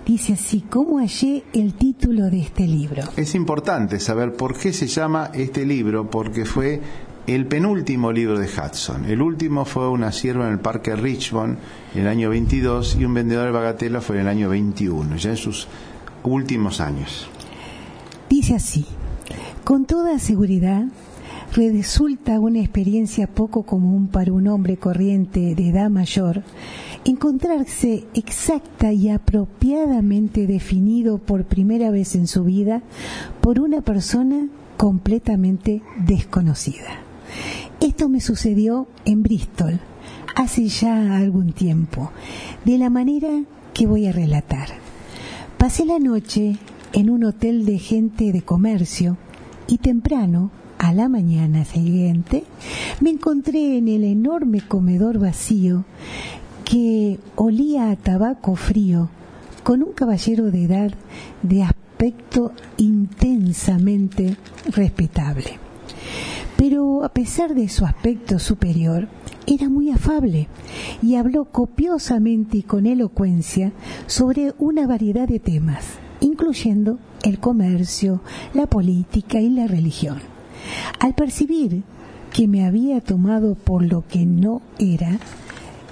dice 0.06 0.34
así, 0.34 0.62
¿cómo 0.68 0.98
hallé 0.98 1.44
el 1.54 1.74
título 1.74 2.30
de 2.30 2.40
este 2.40 2.66
libro? 2.66 3.02
Es 3.16 3.34
importante 3.34 4.00
saber 4.00 4.34
por 4.34 4.58
qué 4.58 4.72
se 4.72 4.86
llama 4.86 5.30
este 5.32 5.64
libro, 5.64 6.10
porque 6.10 6.44
fue 6.44 6.80
el 7.26 7.46
penúltimo 7.46 8.12
libro 8.12 8.38
de 8.38 8.46
Hudson. 8.46 9.04
El 9.04 9.22
último 9.22 9.64
fue 9.64 9.88
Una 9.88 10.12
sierva 10.12 10.46
en 10.46 10.52
el 10.54 10.60
Parque 10.60 10.96
Richmond 10.96 11.58
en 11.94 12.02
el 12.02 12.08
año 12.08 12.30
22 12.30 12.96
y 12.98 13.04
Un 13.04 13.14
vendedor 13.14 13.46
de 13.46 13.52
bagatela 13.52 14.00
fue 14.00 14.16
en 14.16 14.22
el 14.22 14.28
año 14.28 14.48
21, 14.48 15.16
ya 15.16 15.30
en 15.30 15.36
sus 15.36 15.68
últimos 16.22 16.80
años. 16.80 17.28
Dice 18.28 18.54
así, 18.54 18.84
con 19.68 19.84
toda 19.84 20.18
seguridad, 20.18 20.86
resulta 21.54 22.40
una 22.40 22.58
experiencia 22.58 23.26
poco 23.26 23.64
común 23.64 24.08
para 24.08 24.32
un 24.32 24.48
hombre 24.48 24.78
corriente 24.78 25.54
de 25.54 25.68
edad 25.68 25.90
mayor 25.90 26.42
encontrarse 27.04 28.06
exacta 28.14 28.94
y 28.94 29.10
apropiadamente 29.10 30.46
definido 30.46 31.18
por 31.18 31.44
primera 31.44 31.90
vez 31.90 32.14
en 32.14 32.28
su 32.28 32.44
vida 32.44 32.80
por 33.42 33.60
una 33.60 33.82
persona 33.82 34.48
completamente 34.78 35.82
desconocida. 35.98 37.02
Esto 37.78 38.08
me 38.08 38.22
sucedió 38.22 38.86
en 39.04 39.22
Bristol 39.22 39.80
hace 40.34 40.68
ya 40.68 41.18
algún 41.18 41.52
tiempo, 41.52 42.10
de 42.64 42.78
la 42.78 42.88
manera 42.88 43.42
que 43.74 43.86
voy 43.86 44.06
a 44.06 44.12
relatar. 44.12 44.68
Pasé 45.58 45.84
la 45.84 45.98
noche 45.98 46.56
en 46.94 47.10
un 47.10 47.24
hotel 47.24 47.66
de 47.66 47.78
gente 47.78 48.32
de 48.32 48.40
comercio 48.40 49.18
y 49.68 49.78
temprano, 49.78 50.50
a 50.78 50.92
la 50.92 51.08
mañana 51.08 51.64
siguiente, 51.64 52.44
me 53.00 53.10
encontré 53.10 53.76
en 53.78 53.88
el 53.88 54.02
enorme 54.02 54.60
comedor 54.60 55.18
vacío 55.18 55.84
que 56.64 57.18
olía 57.36 57.90
a 57.90 57.96
tabaco 57.96 58.56
frío 58.56 59.10
con 59.62 59.82
un 59.82 59.92
caballero 59.92 60.50
de 60.50 60.64
edad 60.64 60.94
de 61.42 61.62
aspecto 61.62 62.52
intensamente 62.78 64.36
respetable. 64.74 65.58
Pero 66.56 67.04
a 67.04 67.10
pesar 67.10 67.54
de 67.54 67.68
su 67.68 67.84
aspecto 67.84 68.38
superior, 68.38 69.08
era 69.46 69.68
muy 69.68 69.90
afable 69.90 70.48
y 71.02 71.16
habló 71.16 71.46
copiosamente 71.46 72.58
y 72.58 72.62
con 72.62 72.86
elocuencia 72.86 73.72
sobre 74.06 74.54
una 74.58 74.86
variedad 74.86 75.28
de 75.28 75.38
temas, 75.38 75.84
incluyendo 76.20 76.98
el 77.22 77.38
comercio, 77.38 78.20
la 78.54 78.66
política 78.66 79.40
y 79.40 79.50
la 79.50 79.66
religión. 79.66 80.18
Al 81.00 81.14
percibir 81.14 81.82
que 82.32 82.48
me 82.48 82.66
había 82.66 83.00
tomado 83.00 83.54
por 83.54 83.82
lo 83.82 84.06
que 84.06 84.26
no 84.26 84.62
era, 84.78 85.18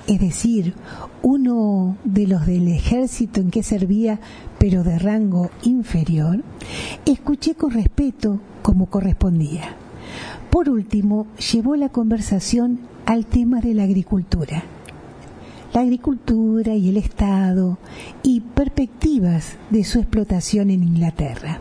es 0.07 0.20
decir, 0.20 0.74
uno 1.22 1.97
de 2.05 2.27
los 2.27 2.47
del 2.47 2.68
ejército 2.68 3.41
en 3.41 3.51
que 3.51 3.62
servía, 3.62 4.20
pero 4.59 4.85
de 4.85 4.99
rango 4.99 5.51
inferior, 5.62 6.43
escuché 7.05 7.55
con 7.55 7.72
respeto 7.72 8.41
como 8.62 8.87
correspondía. 8.87 9.74
Por 10.51 10.68
último, 10.68 11.27
llevó 11.53 11.77
la 11.77 11.89
conversación 11.89 12.81
al 13.05 13.27
tema 13.27 13.61
de 13.61 13.74
la 13.74 13.85
agricultura. 13.85 14.62
La 15.73 15.81
agricultura 15.83 16.75
y 16.75 16.89
el 16.89 16.97
Estado 16.97 17.79
y 18.23 18.41
perspectivas 18.41 19.57
de 19.71 19.85
su 19.85 19.99
explotación 19.99 20.71
en 20.71 20.83
Inglaterra. 20.83 21.61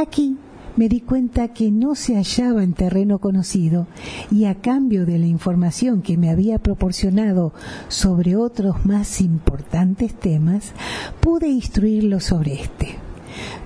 Aquí 0.00 0.36
me 0.76 0.88
di 0.88 1.00
cuenta 1.00 1.48
que 1.48 1.72
no 1.72 1.96
se 1.96 2.14
hallaba 2.14 2.62
en 2.62 2.72
terreno 2.72 3.18
conocido 3.18 3.88
y 4.30 4.44
a 4.44 4.54
cambio 4.54 5.06
de 5.06 5.18
la 5.18 5.26
información 5.26 6.02
que 6.02 6.16
me 6.16 6.30
había 6.30 6.58
proporcionado 6.58 7.52
sobre 7.88 8.36
otros 8.36 8.86
más 8.86 9.20
importantes 9.20 10.14
temas, 10.14 10.72
pude 11.20 11.48
instruirlo 11.48 12.20
sobre 12.20 12.54
este. 12.54 12.94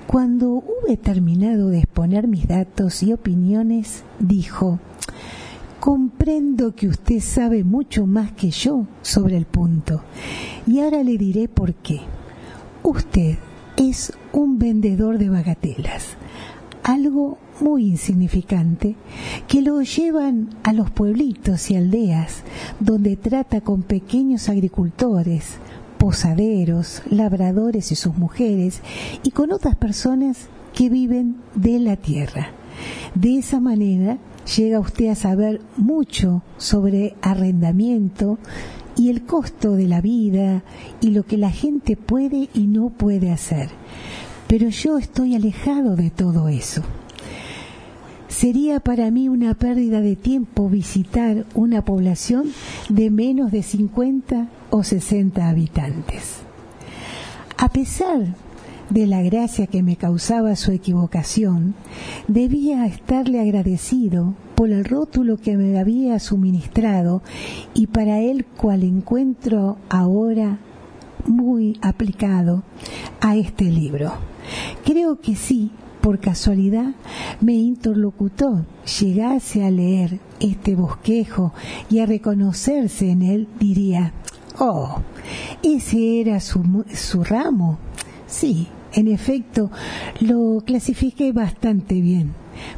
Cuando 0.06 0.50
hube 0.52 0.96
terminado 0.96 1.68
de 1.68 1.80
exponer 1.80 2.28
mis 2.28 2.48
datos 2.48 3.02
y 3.02 3.12
opiniones, 3.12 4.04
dijo, 4.18 4.80
comprendo 5.82 6.76
que 6.76 6.86
usted 6.86 7.18
sabe 7.18 7.64
mucho 7.64 8.06
más 8.06 8.30
que 8.30 8.52
yo 8.52 8.86
sobre 9.02 9.36
el 9.36 9.46
punto, 9.46 10.04
y 10.64 10.78
ahora 10.78 11.02
le 11.02 11.18
diré 11.18 11.48
por 11.48 11.74
qué. 11.74 12.02
Usted 12.84 13.36
es 13.76 14.12
un 14.32 14.60
vendedor 14.60 15.18
de 15.18 15.28
bagatelas, 15.28 16.10
algo 16.84 17.36
muy 17.60 17.86
insignificante 17.86 18.94
que 19.48 19.60
lo 19.60 19.82
llevan 19.82 20.50
a 20.62 20.72
los 20.72 20.88
pueblitos 20.92 21.68
y 21.72 21.74
aldeas 21.74 22.44
donde 22.78 23.16
trata 23.16 23.60
con 23.60 23.82
pequeños 23.82 24.48
agricultores, 24.48 25.56
posaderos, 25.98 27.02
labradores 27.10 27.90
y 27.90 27.96
sus 27.96 28.16
mujeres, 28.16 28.82
y 29.24 29.32
con 29.32 29.50
otras 29.50 29.74
personas 29.74 30.46
que 30.74 30.88
viven 30.88 31.38
de 31.56 31.80
la 31.80 31.96
tierra. 31.96 32.50
De 33.16 33.36
esa 33.36 33.58
manera 33.58 34.18
llega 34.56 34.80
usted 34.80 35.08
a 35.08 35.14
saber 35.14 35.60
mucho 35.76 36.42
sobre 36.56 37.14
arrendamiento 37.22 38.38
y 38.96 39.10
el 39.10 39.22
costo 39.22 39.74
de 39.74 39.86
la 39.86 40.00
vida 40.00 40.62
y 41.00 41.10
lo 41.10 41.24
que 41.24 41.38
la 41.38 41.50
gente 41.50 41.96
puede 41.96 42.48
y 42.54 42.66
no 42.66 42.90
puede 42.90 43.30
hacer. 43.30 43.70
Pero 44.46 44.68
yo 44.68 44.98
estoy 44.98 45.34
alejado 45.34 45.96
de 45.96 46.10
todo 46.10 46.48
eso. 46.48 46.82
Sería 48.28 48.80
para 48.80 49.10
mí 49.10 49.28
una 49.28 49.54
pérdida 49.54 50.00
de 50.00 50.16
tiempo 50.16 50.68
visitar 50.68 51.44
una 51.54 51.84
población 51.84 52.52
de 52.88 53.10
menos 53.10 53.52
de 53.52 53.62
50 53.62 54.48
o 54.70 54.82
60 54.82 55.48
habitantes. 55.48 56.38
A 57.58 57.68
pesar 57.68 58.34
de 58.92 59.06
la 59.06 59.22
gracia 59.22 59.66
que 59.66 59.82
me 59.82 59.96
causaba 59.96 60.54
su 60.54 60.70
equivocación, 60.70 61.74
debía 62.28 62.84
estarle 62.84 63.40
agradecido 63.40 64.34
por 64.54 64.70
el 64.70 64.84
rótulo 64.84 65.38
que 65.38 65.56
me 65.56 65.78
había 65.78 66.18
suministrado 66.18 67.22
y 67.72 67.86
para 67.86 68.20
él 68.20 68.44
cual 68.44 68.82
encuentro 68.82 69.78
ahora 69.88 70.58
muy 71.26 71.78
aplicado 71.80 72.64
a 73.22 73.34
este 73.34 73.64
libro. 73.64 74.12
Creo 74.84 75.20
que 75.20 75.36
sí, 75.36 75.70
por 76.02 76.18
casualidad, 76.18 76.92
mi 77.40 77.66
interlocutor 77.66 78.66
llegase 79.00 79.64
a 79.64 79.70
leer 79.70 80.18
este 80.38 80.74
bosquejo 80.74 81.54
y 81.88 82.00
a 82.00 82.06
reconocerse 82.06 83.10
en 83.10 83.22
él, 83.22 83.48
diría, 83.58 84.12
oh, 84.58 85.00
ese 85.62 86.20
era 86.20 86.40
su, 86.40 86.84
su 86.92 87.24
ramo. 87.24 87.78
Sí, 88.26 88.68
en 88.94 89.08
efecto, 89.08 89.70
lo 90.20 90.62
clasifiqué 90.64 91.32
bastante 91.32 92.00
bien, 92.00 92.32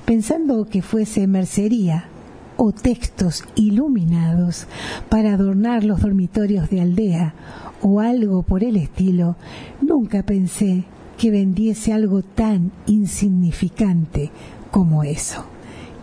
pensando 0.04 0.66
que 0.66 0.82
fuese 0.82 1.26
mercería 1.26 2.08
o 2.56 2.72
textos 2.72 3.44
iluminados 3.56 4.66
para 5.08 5.34
adornar 5.34 5.84
los 5.84 6.00
dormitorios 6.00 6.70
de 6.70 6.80
aldea 6.80 7.34
o 7.82 8.00
algo 8.00 8.42
por 8.42 8.64
el 8.64 8.76
estilo, 8.76 9.36
nunca 9.80 10.22
pensé 10.22 10.84
que 11.18 11.30
vendiese 11.30 11.92
algo 11.92 12.22
tan 12.22 12.72
insignificante 12.86 14.30
como 14.70 15.04
eso. 15.04 15.44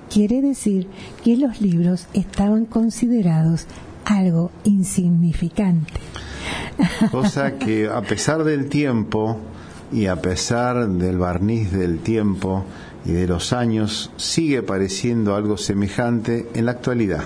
Quiere 0.10 0.42
decir 0.42 0.88
que 1.24 1.38
los 1.38 1.62
libros 1.62 2.08
estaban 2.14 2.66
considerados 2.66 3.66
algo 4.06 4.52
insignificante. 4.64 6.02
Cosa 7.12 7.58
que 7.58 7.88
a 7.88 8.02
pesar 8.02 8.44
del 8.44 8.68
tiempo, 8.68 9.38
y 9.92 10.08
a 10.08 10.22
pesar 10.22 10.88
del 10.88 11.18
barniz 11.18 11.72
del 11.72 12.00
tiempo 12.00 12.66
y 13.06 13.12
de 13.12 13.28
los 13.28 13.54
años, 13.54 14.12
sigue 14.18 14.64
pareciendo 14.64 15.36
algo 15.36 15.58
semejante 15.58 16.48
en 16.54 16.66
la 16.66 16.72
actualidad. 16.72 17.24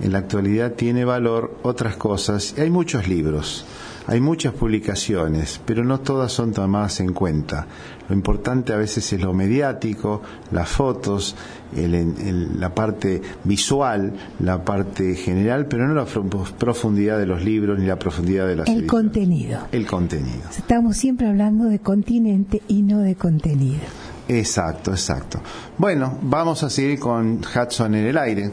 En 0.00 0.12
la 0.12 0.18
actualidad 0.18 0.72
tiene 0.72 1.04
valor 1.04 1.58
otras 1.62 1.96
cosas. 1.96 2.54
Hay 2.58 2.70
muchos 2.70 3.08
libros, 3.08 3.64
hay 4.08 4.20
muchas 4.22 4.54
publicaciones, 4.54 5.60
pero 5.66 5.84
no 5.84 6.00
todas 6.00 6.32
son 6.32 6.52
tomadas 6.52 6.98
en 7.00 7.12
cuenta. 7.12 7.66
Lo 8.08 8.14
importante 8.14 8.72
a 8.72 8.76
veces 8.76 9.12
es 9.12 9.20
lo 9.20 9.34
mediático, 9.34 10.22
las 10.50 10.66
fotos, 10.66 11.36
la 11.74 12.74
parte 12.74 13.20
visual, 13.44 14.14
la 14.40 14.64
parte 14.64 15.14
general, 15.14 15.66
pero 15.66 15.86
no 15.86 15.94
la 15.94 16.06
profundidad 16.06 17.18
de 17.18 17.26
los 17.26 17.44
libros 17.44 17.78
ni 17.78 17.86
la 17.86 17.98
profundidad 17.98 18.46
de 18.46 18.56
las 18.56 18.68
El 18.68 18.86
contenido. 18.86 19.60
El 19.72 19.86
contenido. 19.86 20.48
Estamos 20.56 20.96
siempre 20.96 21.28
hablando 21.28 21.66
de 21.66 21.80
continente 21.80 22.62
y 22.66 22.80
no 22.80 23.00
de 23.00 23.14
contenido. 23.14 23.82
Exacto, 24.26 24.90
exacto. 24.92 25.40
Bueno, 25.76 26.18
vamos 26.22 26.62
a 26.62 26.70
seguir 26.70 26.98
con 26.98 27.40
Hudson 27.40 27.94
en 27.94 28.06
el 28.06 28.16
aire. 28.16 28.50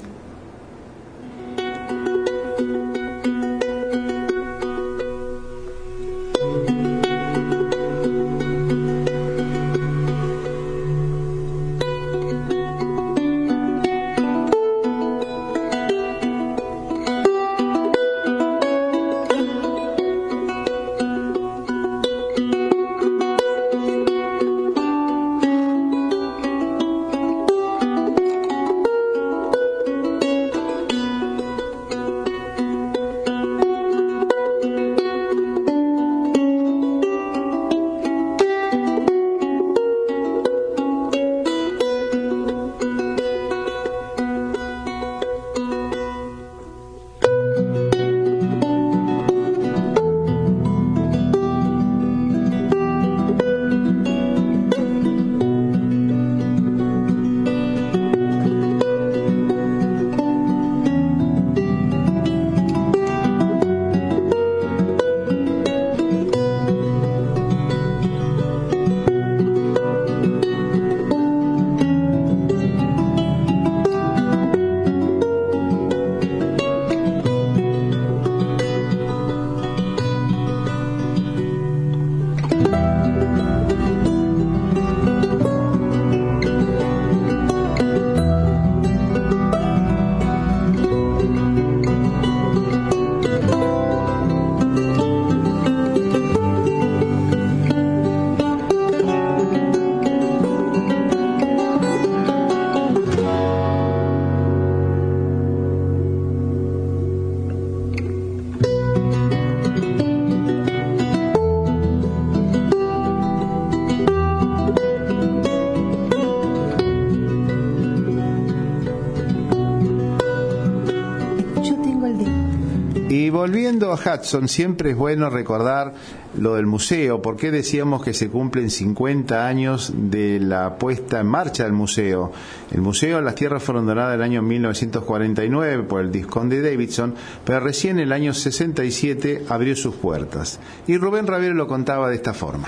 Hudson, 123.96 124.48
siempre 124.48 124.92
es 124.92 124.98
bueno 124.98 125.30
recordar 125.30 125.94
lo 126.38 126.56
del 126.56 126.66
museo. 126.66 127.22
¿Por 127.22 127.38
qué 127.38 127.52
decíamos 127.52 128.04
que 128.04 128.14
se 128.14 128.30
cumplen 128.30 128.70
50 128.70 129.48
años 129.48 129.94
de 129.96 130.40
la 130.40 130.78
puesta 130.78 131.20
en 131.20 131.28
marcha 131.28 131.64
del 131.64 131.74
museo? 131.74 132.32
El 132.72 132.82
museo, 132.82 133.22
las 133.22 133.36
tierras 133.36 133.64
fueron 133.64 133.86
donadas 133.86 134.16
el 134.16 134.22
año 134.22 134.42
1949 134.42 135.84
por 135.84 136.02
el 136.02 136.12
Disconde 136.12 136.62
Davidson, 136.62 137.16
pero 137.44 137.60
recién 137.60 138.00
en 138.00 138.06
el 138.06 138.12
año 138.12 138.34
67 138.34 139.46
abrió 139.50 139.76
sus 139.76 139.96
puertas. 139.96 140.60
Y 140.88 140.98
Rubén 140.98 141.28
Ravier 141.28 141.54
lo 141.54 141.68
contaba 141.68 142.10
de 142.10 142.16
esta 142.16 142.34
forma. 142.34 142.68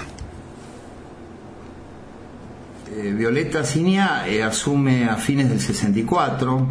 Eh, 2.97 3.13
Violeta 3.13 3.63
Cinia 3.63 4.27
eh, 4.27 4.41
asume 4.41 5.05
a 5.05 5.17
fines 5.17 5.49
del 5.49 5.59
64. 5.59 6.67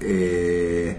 Eh, 0.00 0.96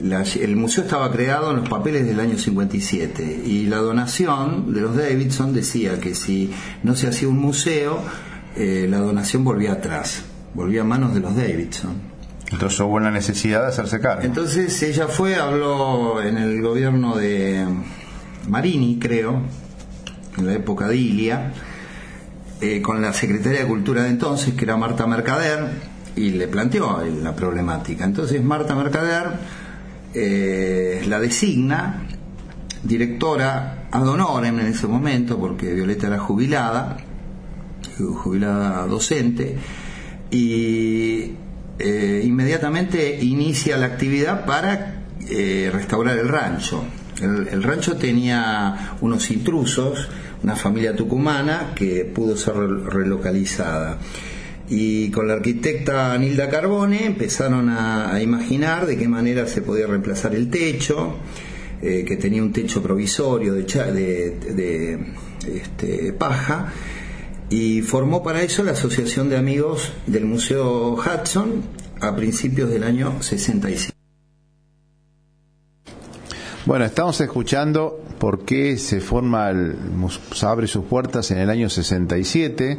el 0.00 0.56
museo 0.56 0.84
estaba 0.84 1.10
creado 1.10 1.50
en 1.50 1.56
los 1.56 1.68
papeles 1.68 2.06
del 2.06 2.20
año 2.20 2.36
57 2.36 3.42
y 3.46 3.66
la 3.66 3.78
donación 3.78 4.72
de 4.72 4.80
los 4.82 4.96
Davidson 4.96 5.52
decía 5.54 5.98
que 5.98 6.14
si 6.14 6.52
no 6.82 6.94
se 6.94 7.08
hacía 7.08 7.28
un 7.28 7.38
museo, 7.38 8.00
eh, 8.56 8.86
la 8.88 8.98
donación 8.98 9.44
volvía 9.44 9.72
atrás, 9.72 10.22
volvía 10.54 10.82
a 10.82 10.84
manos 10.84 11.14
de 11.14 11.20
los 11.20 11.34
Davidson. 11.34 12.16
Entonces 12.52 12.78
hubo 12.80 12.94
una 12.94 13.10
necesidad 13.10 13.62
de 13.62 13.68
hacerse 13.68 14.00
cargo. 14.00 14.22
Entonces 14.22 14.80
ella 14.82 15.08
fue, 15.08 15.36
habló 15.36 16.22
en 16.22 16.38
el 16.38 16.60
gobierno 16.62 17.16
de 17.16 17.66
Marini, 18.48 18.98
creo, 18.98 19.42
en 20.36 20.46
la 20.46 20.52
época 20.52 20.86
de 20.88 20.96
Ilia, 20.96 21.52
eh, 22.60 22.80
con 22.82 23.02
la 23.02 23.12
secretaria 23.12 23.60
de 23.60 23.66
Cultura 23.66 24.04
de 24.04 24.10
entonces, 24.10 24.54
que 24.54 24.64
era 24.64 24.76
Marta 24.76 25.06
Mercader, 25.06 25.96
y 26.14 26.30
le 26.30 26.48
planteó 26.48 27.02
la 27.22 27.34
problemática. 27.34 28.04
Entonces 28.04 28.42
Marta 28.42 28.74
Mercader 28.74 29.38
eh, 30.18 31.04
la 31.06 31.20
designa 31.20 32.06
directora 32.82 33.88
ad 33.90 34.08
honorem 34.08 34.58
en 34.60 34.66
ese 34.68 34.86
momento, 34.86 35.38
porque 35.38 35.74
Violeta 35.74 36.06
era 36.06 36.18
jubilada, 36.18 36.96
jubilada 37.98 38.86
docente, 38.86 39.56
y 40.30 41.32
eh, 41.78 42.22
inmediatamente 42.24 43.18
inicia 43.22 43.76
la 43.76 43.86
actividad 43.86 44.46
para 44.46 45.02
eh, 45.28 45.70
restaurar 45.70 46.18
el 46.18 46.28
rancho. 46.28 46.82
El, 47.20 47.48
el, 47.48 47.62
rancho 47.62 47.96
tenía 47.96 48.96
unos 49.02 49.30
intrusos, 49.30 50.08
una 50.42 50.56
familia 50.56 50.96
tucumana 50.96 51.72
que 51.74 52.04
pudo 52.06 52.38
ser 52.38 52.54
relocalizada. 52.54 53.98
Y 54.68 55.10
con 55.10 55.28
la 55.28 55.34
arquitecta 55.34 56.16
Nilda 56.18 56.48
Carbone 56.48 57.06
empezaron 57.06 57.68
a, 57.70 58.20
imaginar 58.20 58.86
de 58.86 58.96
qué 58.96 59.08
manera 59.08 59.46
se 59.46 59.62
podía 59.62 59.86
reemplazar 59.86 60.34
el 60.34 60.50
techo, 60.50 61.16
eh, 61.82 62.04
que 62.06 62.16
tenía 62.16 62.42
un 62.42 62.52
techo 62.52 62.82
provisorio 62.82 63.52
de, 63.54 63.62
de, 63.62 64.54
de 64.54 64.98
este, 65.54 66.12
paja, 66.12 66.72
y 67.48 67.82
formó 67.82 68.22
para 68.22 68.42
eso 68.42 68.64
la 68.64 68.72
Asociación 68.72 69.28
de 69.28 69.36
Amigos 69.36 69.92
del 70.06 70.24
Museo 70.24 70.94
Hudson 70.94 71.62
a 72.00 72.14
principios 72.16 72.70
del 72.70 72.82
año 72.82 73.22
65. 73.22 73.94
Bueno, 76.66 76.84
estamos 76.84 77.20
escuchando 77.20 78.05
por 78.18 78.40
qué 78.40 78.78
se 78.78 79.00
forma, 79.00 79.50
el, 79.50 79.76
se 80.32 80.46
abre 80.46 80.66
sus 80.66 80.84
puertas 80.84 81.30
en 81.30 81.38
el 81.38 81.50
año 81.50 81.68
67, 81.68 82.78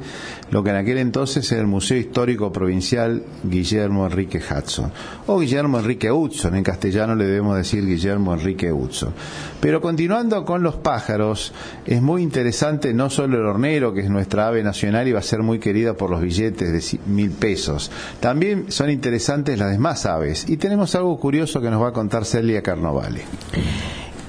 lo 0.51 0.63
que 0.63 0.69
en 0.69 0.75
aquel 0.77 0.97
entonces 0.97 1.51
era 1.51 1.61
el 1.61 1.67
Museo 1.67 1.97
Histórico 1.97 2.51
Provincial 2.51 3.23
Guillermo 3.43 4.05
Enrique 4.05 4.39
Hudson, 4.39 4.91
o 5.27 5.39
Guillermo 5.39 5.79
Enrique 5.79 6.11
Hudson, 6.11 6.55
en 6.55 6.63
castellano 6.63 7.15
le 7.15 7.25
debemos 7.25 7.57
decir 7.57 7.85
Guillermo 7.85 8.33
Enrique 8.33 8.71
Hudson. 8.71 9.13
Pero 9.59 9.81
continuando 9.81 10.45
con 10.45 10.63
los 10.63 10.75
pájaros, 10.75 11.53
es 11.85 12.01
muy 12.01 12.21
interesante 12.21 12.93
no 12.93 13.09
solo 13.09 13.37
el 13.37 13.45
hornero, 13.45 13.93
que 13.93 14.01
es 14.01 14.09
nuestra 14.09 14.47
ave 14.47 14.63
nacional 14.63 15.07
y 15.07 15.11
va 15.11 15.19
a 15.19 15.23
ser 15.23 15.43
muy 15.43 15.59
querida 15.59 15.93
por 15.93 16.09
los 16.09 16.21
billetes 16.21 16.71
de 16.71 16.99
mil 17.05 17.31
pesos, 17.31 17.91
también 18.19 18.71
son 18.71 18.89
interesantes 18.89 19.57
las 19.57 19.71
demás 19.71 20.05
aves. 20.05 20.45
Y 20.47 20.57
tenemos 20.57 20.95
algo 20.95 21.19
curioso 21.19 21.61
que 21.61 21.69
nos 21.69 21.81
va 21.81 21.89
a 21.89 21.93
contar 21.93 22.25
Celia 22.25 22.61
Carnovale. 22.61 23.21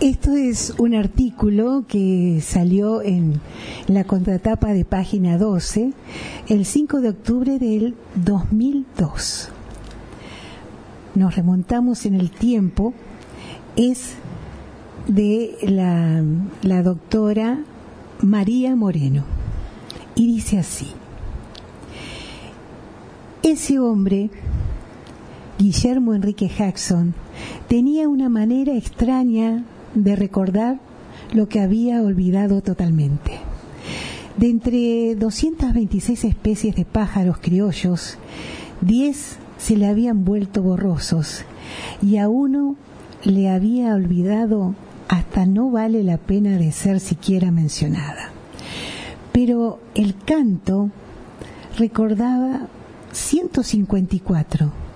Esto 0.01 0.33
es 0.35 0.75
un 0.79 0.95
artículo 0.95 1.85
que 1.89 2.41
salió 2.41 3.03
en 3.03 3.41
la 3.89 4.05
contratapa 4.05 4.73
de 4.73 4.85
página 4.85 5.39
12 5.39 5.93
el 6.47 6.65
5 6.67 7.01
de 7.01 7.09
octubre 7.09 7.59
del 7.59 7.97
2002. 8.15 9.49
Nos 11.17 11.35
remontamos 11.35 12.07
en 12.07 12.15
el 12.15 12.31
tiempo, 12.31 12.95
es 13.75 14.15
de 15.09 15.57
la, 15.63 16.23
la 16.63 16.85
doctora 16.85 17.59
María 18.23 18.77
Moreno. 18.77 19.25
Y 20.15 20.29
dice 20.29 20.61
así, 20.61 20.93
ese 23.43 23.81
hombre, 23.81 24.31
Guillermo 25.59 26.15
Enrique 26.15 26.49
Jackson, 26.49 27.15
tenía 27.67 28.09
una 28.09 28.29
manera 28.29 28.77
extraña 28.77 29.65
de 29.95 30.17
recordar 30.17 30.79
lo 31.33 31.49
que 31.49 31.61
había 31.61 32.03
olvidado 32.03 32.63
totalmente. 32.63 33.33
De 34.37 34.49
entre 34.49 35.15
226 35.17 36.25
especies 36.25 36.77
de 36.77 36.85
pájaros 36.85 37.39
criollos, 37.39 38.19
10 38.83 39.39
se 39.59 39.77
le 39.77 39.87
habían 39.87 40.25
vuelto 40.25 40.63
borrosos 40.63 41.45
y 42.01 42.19
a 42.19 42.29
uno 42.29 42.77
le 43.25 43.51
había 43.51 43.95
olvidado 43.95 44.75
hasta 45.09 45.47
no 45.47 45.71
vale 45.71 46.05
la 46.05 46.19
pena 46.19 46.57
de 46.57 46.71
ser 46.71 47.01
siquiera 47.01 47.51
mencionada. 47.51 48.31
Pero 49.33 49.81
el 49.95 50.15
canto 50.15 50.91
recordaba 51.77 52.69
154 53.13 54.88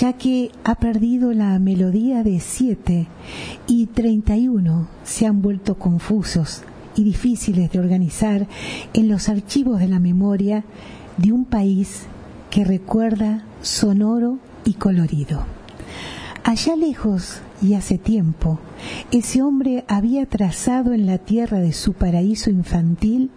ya 0.00 0.14
que 0.14 0.50
ha 0.64 0.74
perdido 0.74 1.32
la 1.32 1.58
melodía 1.58 2.22
de 2.22 2.40
siete 2.40 3.06
y 3.66 3.86
treinta 3.86 4.36
y 4.36 4.48
uno 4.48 4.88
se 5.04 5.26
han 5.26 5.42
vuelto 5.42 5.76
confusos 5.76 6.62
y 6.96 7.04
difíciles 7.04 7.70
de 7.72 7.78
organizar 7.78 8.46
en 8.92 9.08
los 9.08 9.28
archivos 9.28 9.80
de 9.80 9.88
la 9.88 10.00
memoria 10.00 10.64
de 11.16 11.32
un 11.32 11.44
país 11.44 12.06
que 12.50 12.64
recuerda 12.64 13.44
sonoro 13.62 14.38
y 14.64 14.74
colorido. 14.74 15.44
Allá 16.44 16.76
lejos 16.76 17.40
y 17.62 17.74
hace 17.74 17.96
tiempo, 17.96 18.58
ese 19.10 19.42
hombre 19.42 19.84
había 19.88 20.26
trazado 20.26 20.92
en 20.92 21.06
la 21.06 21.18
tierra 21.18 21.58
de 21.58 21.72
su 21.72 21.94
paraíso 21.94 22.50
infantil 22.50 23.30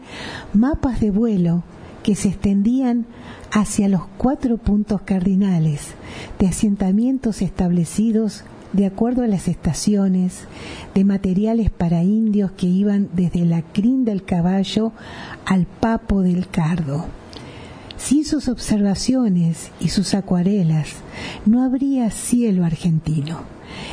mapas 0.54 1.00
de 1.00 1.10
vuelo 1.10 1.64
que 2.08 2.16
se 2.16 2.30
extendían 2.30 3.06
hacia 3.52 3.90
los 3.90 4.04
cuatro 4.18 4.58
puntos 4.58 5.02
cardinales 5.02 5.90
de 6.40 6.48
asentamientos 6.48 7.42
establecidos 7.42 8.46
de 8.72 8.86
acuerdo 8.86 9.24
a 9.24 9.28
las 9.28 9.50
estaciones, 9.50 10.46
de 10.96 11.04
materiales 11.04 11.70
para 11.70 12.04
indios 12.04 12.52
que 12.52 12.66
iban 12.66 13.10
desde 13.12 13.44
la 13.44 13.62
crin 13.62 14.06
del 14.06 14.24
caballo 14.24 14.94
al 15.46 15.66
papo 15.66 16.22
del 16.22 16.48
cardo. 16.48 17.08
Sin 17.98 18.24
sus 18.24 18.48
observaciones 18.48 19.72
y 19.82 19.90
sus 19.90 20.14
acuarelas, 20.14 20.94
no 21.46 21.62
habría 21.62 22.10
cielo 22.10 22.64
argentino. 22.64 23.42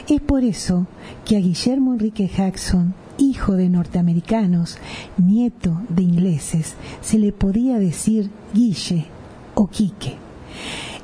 Es 0.08 0.20
por 0.20 0.44
eso 0.44 0.86
que 1.24 1.36
a 1.36 1.40
Guillermo 1.40 1.94
Enrique 1.94 2.28
Jackson, 2.28 2.94
hijo 3.18 3.54
de 3.54 3.68
norteamericanos, 3.68 4.78
nieto 5.18 5.80
de 5.88 6.02
ingleses, 6.02 6.74
se 7.00 7.18
le 7.18 7.32
podía 7.32 7.78
decir 7.78 8.30
Guille 8.52 9.06
o 9.54 9.68
Quique. 9.68 10.16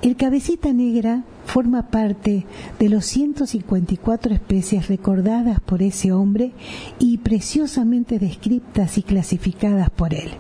El 0.03 0.17
cabecita 0.17 0.73
negra 0.73 1.25
forma 1.45 1.91
parte 1.91 2.47
de 2.79 2.89
los 2.89 3.05
154 3.07 4.35
especies 4.35 4.89
recordadas 4.89 5.61
por 5.61 5.83
ese 5.83 6.13
hombre 6.13 6.53
y 6.99 7.19
preciosamente 7.19 8.19
descritas 8.19 8.97
y 8.99 9.03
clasificadas 9.03 9.91
por 9.91 10.15
él. 10.15 10.31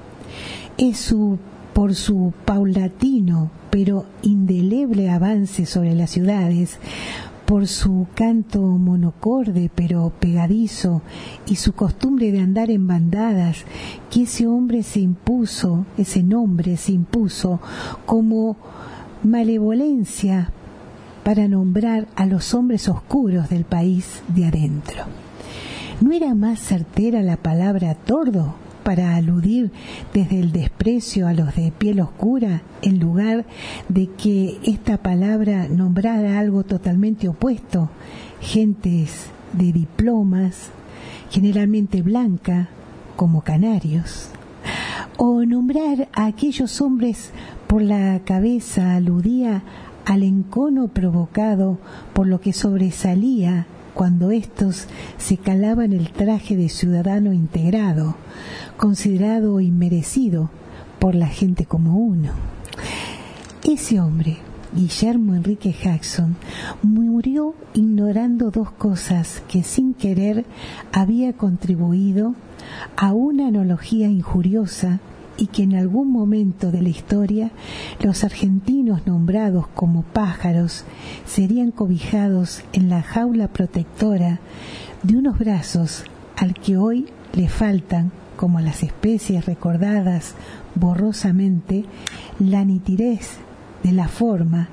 Es 0.79 0.99
su, 0.99 1.39
por 1.75 1.95
su 1.95 2.33
paulatino 2.45 3.51
pero 3.71 4.05
indeleble 4.23 5.11
avance 5.11 5.65
sobre 5.65 5.95
las 5.95 6.11
ciudades, 6.11 6.79
por 7.51 7.67
su 7.67 8.07
canto 8.15 8.61
monocorde 8.61 9.73
pero 9.75 10.13
pegadizo 10.21 11.03
y 11.49 11.57
su 11.57 11.73
costumbre 11.73 12.31
de 12.31 12.39
andar 12.39 12.71
en 12.71 12.87
bandadas, 12.87 13.65
que 14.09 14.23
ese 14.23 14.47
hombre 14.47 14.85
se 14.85 15.01
impuso, 15.01 15.85
ese 15.99 16.23
nombre 16.23 16.77
se 16.77 16.93
impuso 16.93 17.61
como 18.07 18.57
malevolencia 19.25 20.53
para 21.25 21.49
nombrar 21.49 22.07
a 22.15 22.25
los 22.25 22.55
hombres 22.55 22.89
oscuros 22.89 23.49
del 23.49 23.65
país 23.65 24.23
de 24.29 24.47
adentro. 24.47 25.03
¿No 26.01 26.13
era 26.13 26.37
más 26.37 26.61
certera 26.61 27.21
la 27.21 27.37
palabra 27.37 27.97
tordo 27.97 28.55
para 28.83 29.17
aludir 29.17 29.71
desde 30.13 30.41
el 30.41 30.53
desprecio 30.53 31.27
a 31.27 31.33
los 31.33 31.55
de 31.55 31.73
piel 31.77 32.01
oscura 32.01 32.63
en 32.83 32.99
lugar 32.99 33.45
de 33.89 34.09
que 34.09 34.59
esta 34.65 34.99
palabra 34.99 35.69
nombrara 35.69 36.39
algo 36.39 36.65
totalmente 36.65 37.29
opuesto, 37.29 37.91
gentes 38.41 39.27
de 39.53 39.73
diplomas, 39.73 40.71
generalmente 41.31 42.03
blanca, 42.03 42.69
como 43.17 43.43
canarios? 43.43 44.29
O 45.17 45.45
nombrar 45.45 46.09
a 46.13 46.27
aquellos 46.27 46.81
hombres 46.81 47.31
por 47.67 47.83
la 47.83 48.21
cabeza 48.25 48.97
aludía 48.97 49.63
al 50.07 50.23
encono 50.23 50.89
provocado 50.89 51.79
por 52.15 52.27
lo 52.27 52.41
que 52.41 52.53
sobresalía 52.53 53.67
cuando 54.01 54.31
éstos 54.31 54.87
se 55.19 55.37
calaban 55.37 55.93
el 55.93 56.11
traje 56.11 56.57
de 56.57 56.71
ciudadano 56.71 57.35
integrado, 57.35 58.17
considerado 58.79 59.61
inmerecido 59.61 60.49
por 60.99 61.15
la 61.15 61.27
gente 61.27 61.67
como 61.67 61.99
uno. 61.99 62.31
Ese 63.63 64.01
hombre, 64.01 64.39
Guillermo 64.75 65.35
Enrique 65.35 65.77
Jackson, 65.79 66.37
murió 66.83 67.55
ignorando 67.75 68.51
dos 68.51 68.71
cosas 68.71 69.43
que 69.49 69.63
sin 69.63 69.93
querer 69.93 70.47
había 70.93 71.35
contribuido 71.35 72.35
a 72.97 73.13
una 73.13 73.49
analogía 73.49 74.09
injuriosa 74.09 74.99
y 75.41 75.47
que 75.47 75.63
en 75.63 75.75
algún 75.75 76.13
momento 76.13 76.71
de 76.71 76.83
la 76.83 76.91
historia 76.91 77.51
los 78.01 78.23
argentinos 78.25 79.07
nombrados 79.07 79.67
como 79.69 80.03
pájaros 80.03 80.85
serían 81.27 81.71
cobijados 81.71 82.63
en 82.75 82.91
la 82.91 83.03
jaula 83.03 83.49
protectora 83.49 84.39
de 85.03 85.17
unos 85.17 85.39
brazos 85.39 86.05
al 86.37 86.55
que 86.55 86.77
hoy 86.77 87.07
le 87.33 87.49
faltan, 87.49 88.13
como 88.37 88.61
las 88.61 88.83
especies 88.83 89.47
recordadas 89.47 90.35
borrosamente, 90.75 91.85
la 92.39 92.65
nitidez 92.65 93.39
de 93.83 93.93
la 93.93 94.09
forma 94.09 94.69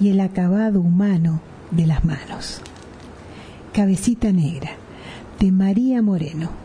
y 0.00 0.08
el 0.10 0.20
acabado 0.20 0.80
humano 0.80 1.40
de 1.72 1.86
las 1.86 2.04
manos. 2.04 2.60
Cabecita 3.72 4.30
Negra, 4.32 4.70
de 5.40 5.50
María 5.50 6.02
Moreno. 6.02 6.61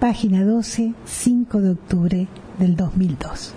Página 0.00 0.44
12, 0.44 0.94
5 1.06 1.60
de 1.60 1.70
octubre 1.70 2.28
del 2.60 2.76
2002. 2.76 3.52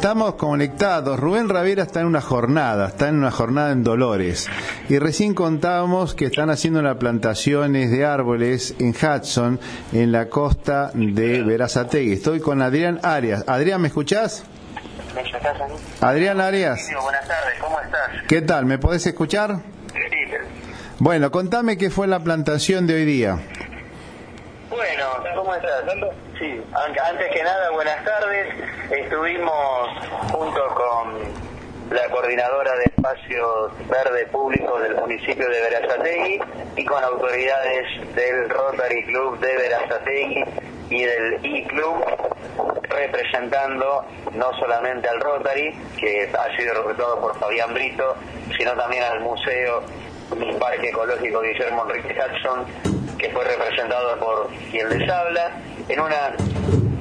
Estamos 0.00 0.36
conectados. 0.36 1.20
Rubén 1.20 1.50
Ravera 1.50 1.82
está 1.82 2.00
en 2.00 2.06
una 2.06 2.22
jornada, 2.22 2.88
está 2.88 3.08
en 3.08 3.16
una 3.16 3.30
jornada 3.30 3.70
en 3.70 3.84
Dolores. 3.84 4.48
Y 4.88 4.98
recién 4.98 5.34
contábamos 5.34 6.14
que 6.14 6.24
están 6.24 6.48
haciendo 6.48 6.80
las 6.80 6.96
plantaciones 6.96 7.90
de 7.90 8.06
árboles 8.06 8.74
en 8.78 8.94
Hudson, 8.94 9.60
en 9.92 10.10
la 10.10 10.30
costa 10.30 10.90
de 10.94 11.42
Verazategui. 11.42 12.14
Estoy 12.14 12.40
con 12.40 12.62
Adrián 12.62 12.98
Arias. 13.02 13.44
Adrián, 13.46 13.82
¿me 13.82 13.88
escuchás? 13.88 14.44
Adrián 16.00 16.40
Arias. 16.40 16.88
buenas 17.02 17.28
tardes, 17.28 17.58
¿cómo 17.60 17.78
estás? 17.78 18.10
¿Qué 18.26 18.40
tal? 18.40 18.64
¿Me 18.64 18.78
podés 18.78 19.06
escuchar? 19.06 19.56
Sí. 19.92 20.34
Bueno, 20.98 21.30
contame 21.30 21.76
qué 21.76 21.90
fue 21.90 22.06
la 22.06 22.20
plantación 22.20 22.86
de 22.86 22.94
hoy 22.94 23.04
día. 23.04 23.38
Bueno, 24.70 25.04
¿cómo 25.34 25.54
estás? 25.54 25.84
Sí, 26.38 26.58
antes 26.74 27.26
que 27.34 27.42
nada, 27.42 27.70
buenas 27.72 28.02
tardes. 28.02 28.69
Estuvimos 29.10 29.88
junto 30.30 30.66
con 30.68 31.18
la 31.90 32.08
coordinadora 32.10 32.76
de 32.76 32.84
espacios 32.84 33.72
verdes 33.88 34.28
públicos 34.28 34.80
del 34.82 34.94
municipio 34.94 35.48
de 35.48 35.60
Verazategui 35.62 36.40
y 36.76 36.84
con 36.84 37.02
autoridades 37.02 38.14
del 38.14 38.48
Rotary 38.48 39.04
Club 39.06 39.40
de 39.40 39.56
Verazategui 39.56 40.44
y 40.90 41.02
del 41.02 41.40
E-Club 41.42 42.04
representando 42.88 44.04
no 44.34 44.52
solamente 44.60 45.08
al 45.08 45.20
Rotary, 45.20 45.74
que 45.98 46.30
ha 46.32 46.56
sido 46.56 46.74
representado 46.74 47.20
por 47.20 47.36
Fabián 47.40 47.74
Brito, 47.74 48.14
sino 48.56 48.74
también 48.74 49.02
al 49.02 49.18
Museo 49.22 49.82
y 50.40 50.52
Parque 50.52 50.90
Ecológico 50.90 51.40
Guillermo 51.40 51.84
Enrique 51.88 52.14
Hudson, 52.16 52.64
que 53.18 53.28
fue 53.30 53.42
representado 53.42 54.16
por 54.20 54.50
quien 54.70 54.88
les 54.88 55.10
habla, 55.10 55.50
en 55.88 55.98
una 55.98 56.36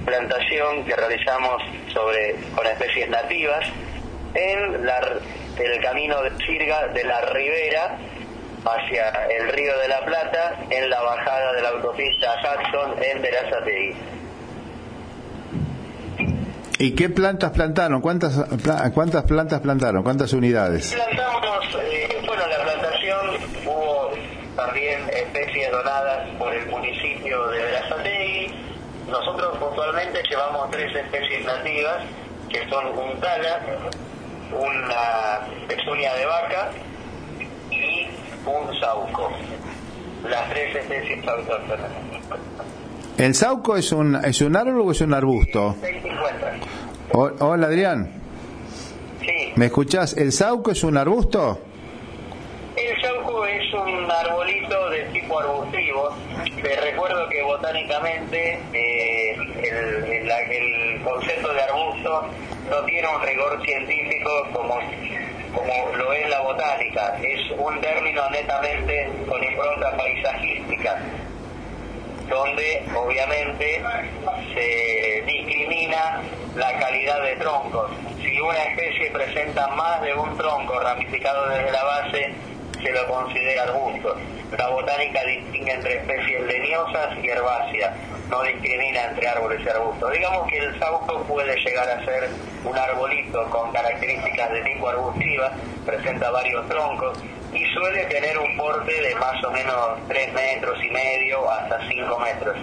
plantación 0.10 0.84
que 0.86 0.95
realizamos 0.95 1.62
sobre 1.93 2.36
con 2.55 2.66
especies 2.66 3.10
nativas 3.10 3.64
en 4.34 4.86
la, 4.86 4.99
el 5.60 5.82
camino 5.82 6.22
de 6.24 6.32
Sirga 6.45 6.88
de 6.88 7.03
la 7.03 7.22
Ribera 7.22 7.97
hacia 8.66 9.10
el 9.38 9.49
Río 9.53 9.78
de 9.78 9.88
la 9.88 10.03
Plata 10.05 10.60
en 10.70 10.89
la 10.89 11.01
bajada 11.01 11.53
de 11.53 11.62
la 11.62 11.70
autopista 11.70 12.28
Hudson 12.41 13.03
en 13.03 13.22
Verazategui. 13.22 13.95
¿Y 16.80 16.95
qué 16.95 17.10
plantas 17.10 17.51
plantaron? 17.51 18.01
¿Cuántas, 18.01 18.38
pla- 18.64 18.89
cuántas 18.93 19.24
plantas 19.24 19.60
plantaron? 19.62 20.01
¿Cuántas 20.03 20.32
unidades? 20.34 20.93
Plantamos, 20.93 21.66
eh, 21.84 22.07
bueno, 22.26 22.43
la 22.47 22.64
plantación 22.64 23.20
hubo 23.66 24.12
también 24.55 25.01
especies 25.10 25.72
donadas 25.72 26.30
por 26.38 26.53
el 26.53 26.66
municipio 26.68 27.47
de 27.49 27.60
Verazategui. 27.60 28.53
Nosotros 29.10 29.57
puntualmente 29.57 30.22
llevamos 30.30 30.70
tres 30.72 30.95
especies 30.95 31.45
nativas, 31.45 32.03
que 32.49 32.68
son 32.70 32.86
un 32.88 33.20
tala, 33.20 33.60
una 34.51 35.68
pezuña 35.68 36.14
de 36.16 36.26
vaca 36.26 36.72
y 37.72 38.07
un 38.45 38.80
sauco. 38.80 39.32
Las 40.28 40.49
tres 40.49 40.76
especies 40.76 41.28
autóctonas. 41.28 41.89
¿El 43.18 43.34
sauco 43.36 43.78
es 43.78 43.91
un, 43.91 44.16
es 44.24 44.41
un 44.41 44.55
árbol 44.55 44.82
o 44.88 44.91
es 44.91 45.01
un 45.01 45.14
arbusto? 45.14 45.76
650. 45.82 46.51
O- 47.14 47.32
hola 47.51 47.68
Adrián, 47.68 48.12
Sí. 49.22 49.53
¿me 49.55 49.66
escuchás? 49.68 50.16
¿El 50.18 50.32
sauco 50.32 50.72
es 50.72 50.84
un 50.84 50.97
arbusto? 50.97 51.60
El 52.76 53.01
es 53.30 53.73
un 53.73 54.11
arbolito 54.11 54.89
de 54.89 55.03
tipo 55.13 55.39
arbustivo. 55.39 56.15
Te 56.61 56.75
recuerdo 56.77 57.27
que 57.30 57.41
botánicamente 57.43 58.59
eh, 58.73 59.38
el 59.61 61.01
concepto 61.03 61.53
de 61.53 61.61
arbusto 61.61 62.27
no 62.69 62.82
tiene 62.86 63.07
un 63.07 63.21
rigor 63.21 63.63
científico 63.63 64.47
como, 64.51 64.80
como 65.53 65.95
lo 65.95 66.13
es 66.13 66.30
la 66.30 66.41
botánica. 66.41 67.17
Es 67.21 67.51
un 67.57 67.80
término 67.82 68.30
netamente 68.32 69.09
con 69.27 69.43
impronta 69.43 69.95
paisajística 69.95 70.99
donde 72.30 72.84
obviamente 72.95 73.82
se 74.53 75.23
discrimina 75.25 76.21
la 76.55 76.77
calidad 76.80 77.23
de 77.23 77.36
troncos. 77.38 77.91
Si 78.21 78.39
una 78.39 78.63
especie 78.65 79.09
presenta 79.11 79.67
más 79.69 80.01
de 80.01 80.13
un 80.13 80.38
tronco 80.38 80.80
ramificado 80.80 81.49
desde 81.49 81.71
la 81.71 81.84
base, 81.84 82.36
se 82.82 82.91
lo 82.91 83.07
considera 83.07 83.63
arbusto. 83.63 84.15
La 84.57 84.69
botánica 84.69 85.23
distingue 85.25 85.73
entre 85.73 85.97
especies 85.97 86.41
leñosas 86.43 87.17
y 87.21 87.27
herbáceas, 87.27 87.95
no 88.30 88.41
discrimina 88.43 89.05
entre 89.05 89.27
árboles 89.27 89.61
y 89.65 89.69
arbustos. 89.69 90.11
Digamos 90.11 90.47
que 90.47 90.57
el 90.57 90.80
sauco 90.80 91.23
puede 91.23 91.55
llegar 91.59 91.89
a 91.89 92.05
ser 92.05 92.30
un 92.63 92.77
arbolito 92.77 93.49
con 93.49 93.71
características 93.71 94.51
de 94.51 94.61
tipo 94.63 94.89
arbustiva, 94.89 95.51
presenta 95.86 96.32
varios 96.32 96.67
troncos 96.67 97.17
y 97.53 97.65
suele 97.73 98.05
tener 98.05 98.38
un 98.38 98.57
porte 98.57 99.01
de 99.01 99.15
más 99.15 99.43
o 99.43 99.51
menos 99.51 99.99
3 100.07 100.34
metros 100.34 100.77
y 100.84 100.89
medio 100.89 101.49
hasta 101.49 101.88
5 101.88 102.19
metros. 102.19 102.57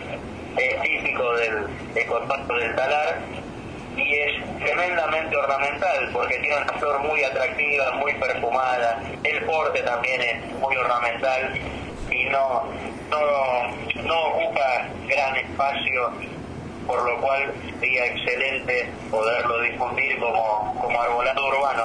Es 0.56 0.80
típico 0.80 1.36
del 1.36 1.66
ecotono 1.94 2.58
del 2.58 2.74
talar 2.74 3.20
y 3.96 4.14
es 4.14 4.58
tremendamente 4.58 5.36
ornamental 5.36 6.10
porque 6.12 6.38
tiene 6.38 6.56
una 6.56 6.72
flor 6.74 7.00
muy 7.00 7.22
atractiva, 7.22 7.92
muy 7.92 8.12
perfumada. 8.14 9.02
El 9.24 9.44
porte 9.44 9.82
también 9.82 10.20
es 10.20 10.46
muy 10.60 10.76
ornamental 10.76 11.54
y 12.10 12.24
no, 12.26 12.64
no, 13.10 14.02
no 14.02 14.24
ocupa 14.26 14.88
gran 15.08 15.36
espacio, 15.36 16.12
por 16.86 17.02
lo 17.02 17.20
cual 17.20 17.52
sería 17.80 18.06
excelente 18.06 18.90
poderlo 19.10 19.60
difundir 19.62 20.18
como, 20.18 20.74
como 20.80 21.00
arbolado 21.00 21.46
urbano. 21.46 21.84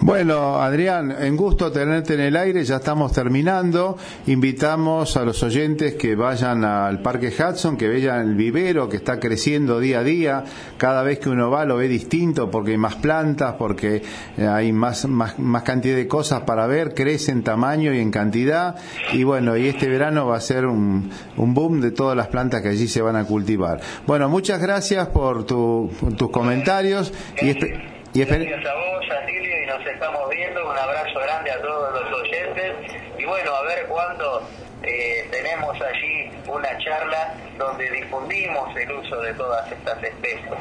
Bueno, 0.00 0.60
Adrián, 0.60 1.14
en 1.18 1.36
gusto 1.36 1.72
tenerte 1.72 2.14
en 2.14 2.20
el 2.20 2.36
aire, 2.36 2.64
ya 2.64 2.76
estamos 2.76 3.12
terminando. 3.12 3.96
Invitamos 4.26 5.16
a 5.16 5.24
los 5.24 5.42
oyentes 5.42 5.94
que 5.94 6.14
vayan 6.14 6.64
al 6.64 7.00
Parque 7.00 7.28
Hudson, 7.28 7.76
que 7.76 7.88
vean 7.88 8.28
el 8.28 8.34
vivero 8.34 8.88
que 8.88 8.96
está 8.96 9.18
creciendo 9.18 9.80
día 9.80 10.00
a 10.00 10.04
día. 10.04 10.44
Cada 10.76 11.02
vez 11.02 11.18
que 11.18 11.28
uno 11.28 11.50
va 11.50 11.64
lo 11.64 11.76
ve 11.76 11.88
distinto 11.88 12.50
porque 12.50 12.72
hay 12.72 12.78
más 12.78 12.96
plantas, 12.96 13.54
porque 13.58 14.02
hay 14.38 14.72
más, 14.72 15.06
más, 15.06 15.62
cantidad 15.62 15.96
de 15.96 16.08
cosas 16.08 16.42
para 16.42 16.66
ver, 16.66 16.94
crece 16.94 17.32
en 17.32 17.42
tamaño 17.42 17.92
y 17.92 18.00
en 18.00 18.10
cantidad. 18.10 18.76
Y 19.12 19.24
bueno, 19.24 19.56
y 19.56 19.68
este 19.68 19.88
verano 19.88 20.26
va 20.26 20.36
a 20.36 20.40
ser 20.40 20.66
un, 20.66 21.10
un 21.36 21.54
boom 21.54 21.80
de 21.80 21.90
todas 21.90 22.16
las 22.16 22.28
plantas 22.28 22.62
que 22.62 22.68
allí 22.68 22.88
se 22.88 23.02
van 23.02 23.16
a 23.16 23.24
cultivar. 23.24 23.80
Bueno, 24.06 24.28
muchas 24.28 24.60
gracias 24.60 25.08
por, 25.08 25.44
tu, 25.44 25.90
tus 26.16 26.30
comentarios 26.30 27.12
y, 27.40 27.93
y 28.14 28.24
Gracias 28.24 28.64
a 28.64 28.74
vos, 28.74 29.04
Atilio, 29.10 29.62
y 29.62 29.66
nos 29.66 29.84
estamos 29.84 30.30
viendo. 30.30 30.70
Un 30.70 30.78
abrazo 30.78 31.18
grande 31.18 31.50
a 31.50 31.60
todos 31.60 32.00
los 32.00 32.20
oyentes. 32.20 32.72
Y 33.18 33.24
bueno, 33.24 33.52
a 33.52 33.62
ver 33.64 33.86
cuándo 33.88 34.48
eh, 34.84 35.28
tenemos 35.32 35.76
allí 35.82 36.30
una 36.46 36.78
charla 36.78 37.34
donde 37.58 37.90
difundimos 37.90 38.76
el 38.76 38.92
uso 38.92 39.20
de 39.20 39.34
todas 39.34 39.70
estas 39.72 40.00
especies. 40.00 40.52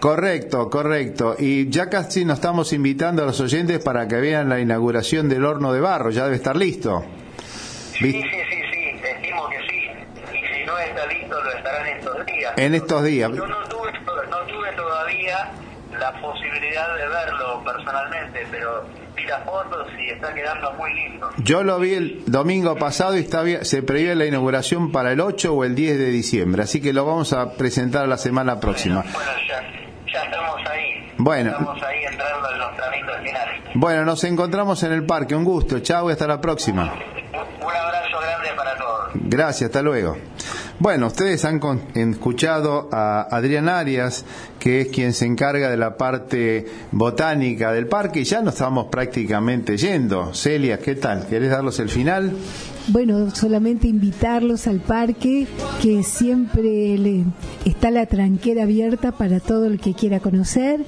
Correcto, 0.00 0.70
correcto. 0.70 1.36
Y 1.38 1.68
ya 1.68 1.90
casi 1.90 2.24
nos 2.24 2.38
estamos 2.38 2.72
invitando 2.72 3.22
a 3.22 3.26
los 3.26 3.38
oyentes 3.38 3.84
para 3.84 4.08
que 4.08 4.16
vean 4.16 4.48
la 4.48 4.58
inauguración 4.58 5.28
del 5.28 5.44
horno 5.44 5.74
de 5.74 5.80
barro. 5.80 6.08
Ya 6.08 6.24
debe 6.24 6.36
estar 6.36 6.56
listo. 6.56 7.04
Sí, 7.92 8.12
sí, 8.12 8.22
sí, 8.22 8.62
sí, 8.72 9.00
estimo 9.02 9.46
que 9.50 9.58
sí. 9.68 9.90
Y 10.32 10.54
si 10.54 10.64
no 10.64 10.78
está 10.78 11.06
listo, 11.06 11.38
lo 11.38 11.52
estarán 11.52 11.86
estos 11.86 12.24
días. 12.24 12.52
En 12.56 12.74
estos 12.74 13.04
días. 13.04 13.30
Yo 13.30 13.46
no 13.46 13.62
tuve, 13.68 13.92
no 14.30 14.38
tuve 14.46 14.72
todavía 14.72 15.50
la 15.98 16.12
posibilidad 16.24 16.94
de 16.96 17.08
verlo 17.08 17.62
personalmente, 17.64 18.46
pero 18.50 18.84
las 19.28 19.44
fotos 19.44 19.88
y 19.98 20.10
está 20.10 20.34
quedando 20.34 20.72
muy 20.74 20.92
lindo. 20.94 21.30
Yo 21.38 21.62
lo 21.62 21.78
vi 21.78 21.94
el 21.94 22.22
domingo 22.26 22.76
pasado 22.76 23.16
y 23.16 23.20
está 23.20 23.42
bien- 23.42 23.64
se 23.64 23.82
prevé 23.82 24.14
la 24.14 24.26
inauguración 24.26 24.92
para 24.92 25.12
el 25.12 25.20
8 25.20 25.54
o 25.54 25.64
el 25.64 25.74
10 25.74 25.98
de 25.98 26.06
diciembre. 26.10 26.62
Así 26.62 26.80
que 26.82 26.92
lo 26.92 27.06
vamos 27.06 27.32
a 27.32 27.52
presentar 27.54 28.06
la 28.08 28.18
semana 28.18 28.60
próxima. 28.60 29.02
Bueno, 29.02 29.30
ya, 29.48 29.62
ya 30.12 30.24
estamos 30.24 30.60
ahí. 30.70 31.12
Bueno. 31.16 31.50
Estamos 31.52 31.82
ahí 31.82 32.04
entrando 32.04 32.52
en 32.52 32.58
los 32.58 32.76
tramitos 32.76 33.16
finales. 33.22 33.60
Bueno, 33.74 34.04
nos 34.04 34.22
encontramos 34.24 34.82
en 34.82 34.92
el 34.92 35.06
parque. 35.06 35.34
Un 35.34 35.44
gusto. 35.44 35.78
Chao 35.80 36.10
y 36.10 36.12
hasta 36.12 36.26
la 36.26 36.40
próxima. 36.40 36.82
Un 36.82 37.72
abrazo 37.72 38.18
grande 38.20 38.48
para 38.56 38.76
todos. 38.76 39.10
Gracias, 39.14 39.68
hasta 39.70 39.80
luego. 39.82 40.16
Bueno, 40.80 41.06
ustedes 41.06 41.44
han 41.44 41.60
con- 41.60 41.80
escuchado 41.94 42.88
a 42.92 43.22
Adrián 43.30 43.68
Arias, 43.68 44.24
que 44.58 44.80
es 44.82 44.88
quien 44.88 45.12
se 45.12 45.24
encarga 45.24 45.70
de 45.70 45.76
la 45.76 45.96
parte 45.96 46.66
botánica 46.90 47.72
del 47.72 47.86
parque, 47.86 48.20
y 48.20 48.24
ya 48.24 48.42
nos 48.42 48.54
estamos 48.54 48.86
prácticamente 48.90 49.76
yendo. 49.76 50.34
Celia, 50.34 50.78
¿qué 50.78 50.96
tal? 50.96 51.26
¿Querés 51.26 51.50
darlos 51.50 51.78
el 51.78 51.88
final? 51.88 52.32
Bueno, 52.88 53.30
solamente 53.34 53.88
invitarlos 53.88 54.66
al 54.66 54.78
parque, 54.78 55.46
que 55.80 56.02
siempre 56.02 56.98
le- 56.98 57.24
está 57.64 57.90
la 57.90 58.04
tranquera 58.04 58.64
abierta 58.64 59.10
para 59.12 59.40
todo 59.40 59.64
el 59.64 59.80
que 59.80 59.94
quiera 59.94 60.20
conocer. 60.20 60.84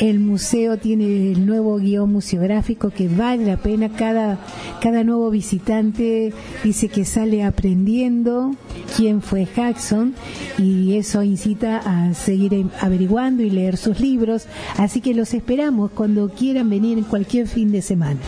El 0.00 0.18
museo 0.18 0.76
tiene 0.76 1.30
el 1.30 1.46
nuevo 1.46 1.76
guion 1.78 2.12
museográfico 2.12 2.90
que 2.90 3.06
vale 3.08 3.46
la 3.46 3.58
pena. 3.58 3.90
Cada, 3.90 4.40
cada 4.82 5.04
nuevo 5.04 5.30
visitante 5.30 6.32
dice 6.64 6.88
que 6.88 7.04
sale 7.04 7.44
aprendiendo 7.44 8.50
quién 8.96 9.22
fue 9.22 9.46
Jackson 9.46 10.14
y 10.58 10.96
eso 10.96 11.22
incita 11.22 11.78
a 11.78 12.12
seguir 12.14 12.66
averiguando 12.80 13.44
y 13.44 13.50
leer 13.50 13.76
sus 13.76 14.00
libros. 14.00 14.46
Así 14.78 15.00
que 15.00 15.14
los 15.14 15.32
esperamos 15.32 15.92
cuando 15.92 16.28
quieran 16.28 16.68
venir 16.68 16.98
en 16.98 17.04
cualquier 17.04 17.46
fin 17.46 17.70
de 17.70 17.82
semana. 17.82 18.18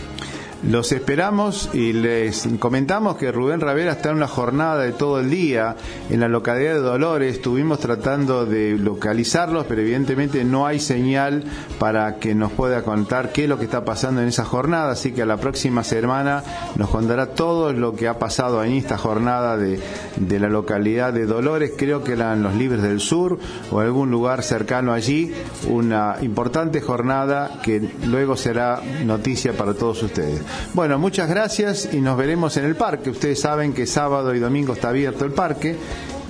Los 0.61 0.91
esperamos 0.91 1.69
y 1.71 1.93
les 1.93 2.45
comentamos 2.59 3.15
que 3.15 3.31
Rubén 3.31 3.61
Ravera 3.61 3.93
está 3.93 4.09
en 4.09 4.17
una 4.17 4.27
jornada 4.27 4.83
de 4.83 4.91
todo 4.91 5.21
el 5.21 5.29
día 5.29 5.77
en 6.09 6.19
la 6.19 6.27
localidad 6.27 6.73
de 6.73 6.81
Dolores. 6.81 7.35
Estuvimos 7.35 7.79
tratando 7.79 8.45
de 8.45 8.77
localizarlos, 8.77 9.65
pero 9.67 9.79
evidentemente 9.79 10.43
no 10.43 10.67
hay 10.67 10.81
señal 10.81 11.45
para 11.79 12.17
que 12.17 12.35
nos 12.35 12.51
pueda 12.51 12.83
contar 12.83 13.31
qué 13.31 13.43
es 13.43 13.49
lo 13.49 13.57
que 13.57 13.63
está 13.63 13.85
pasando 13.85 14.21
en 14.21 14.27
esa 14.27 14.43
jornada. 14.43 14.91
Así 14.91 15.13
que 15.13 15.21
a 15.21 15.25
la 15.25 15.37
próxima 15.37 15.85
semana 15.85 16.43
nos 16.75 16.89
contará 16.89 17.27
todo 17.27 17.71
lo 17.71 17.95
que 17.95 18.09
ha 18.09 18.19
pasado 18.19 18.61
en 18.61 18.73
esta 18.73 18.97
jornada 18.97 19.55
de, 19.55 19.79
de 20.17 20.39
la 20.41 20.49
localidad 20.49 21.13
de 21.13 21.25
Dolores. 21.25 21.71
Creo 21.77 22.03
que 22.03 22.11
eran 22.11 22.43
los 22.43 22.53
Libres 22.55 22.81
del 22.81 22.99
Sur 22.99 23.39
o 23.71 23.79
algún 23.79 24.11
lugar 24.11 24.43
cercano 24.43 24.91
allí. 24.91 25.33
Una 25.69 26.17
importante 26.21 26.81
jornada 26.81 27.61
que 27.63 27.89
luego 28.05 28.35
será 28.35 28.81
noticia 29.05 29.53
para 29.53 29.73
todos 29.73 30.03
ustedes. 30.03 30.48
Bueno, 30.73 30.99
muchas 30.99 31.29
gracias 31.29 31.89
y 31.91 32.01
nos 32.01 32.17
veremos 32.17 32.57
en 32.57 32.65
el 32.65 32.75
parque. 32.75 33.09
Ustedes 33.09 33.39
saben 33.39 33.73
que 33.73 33.85
sábado 33.85 34.33
y 34.35 34.39
domingo 34.39 34.73
está 34.73 34.89
abierto 34.89 35.25
el 35.25 35.31
parque. 35.31 35.75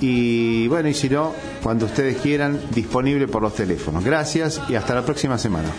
Y 0.01 0.67
bueno, 0.67 0.89
y 0.89 0.93
si 0.93 1.09
no, 1.09 1.34
cuando 1.61 1.86
ustedes 1.86 2.17
quieran, 2.17 2.59
disponible 2.74 3.28
por 3.28 3.41
los 3.41 3.53
teléfonos. 3.53 4.03
Gracias 4.03 4.61
y 4.70 4.76
hasta 4.76 4.95
la 4.95 5.03
próxima 5.03 5.38
semana. 5.38 5.70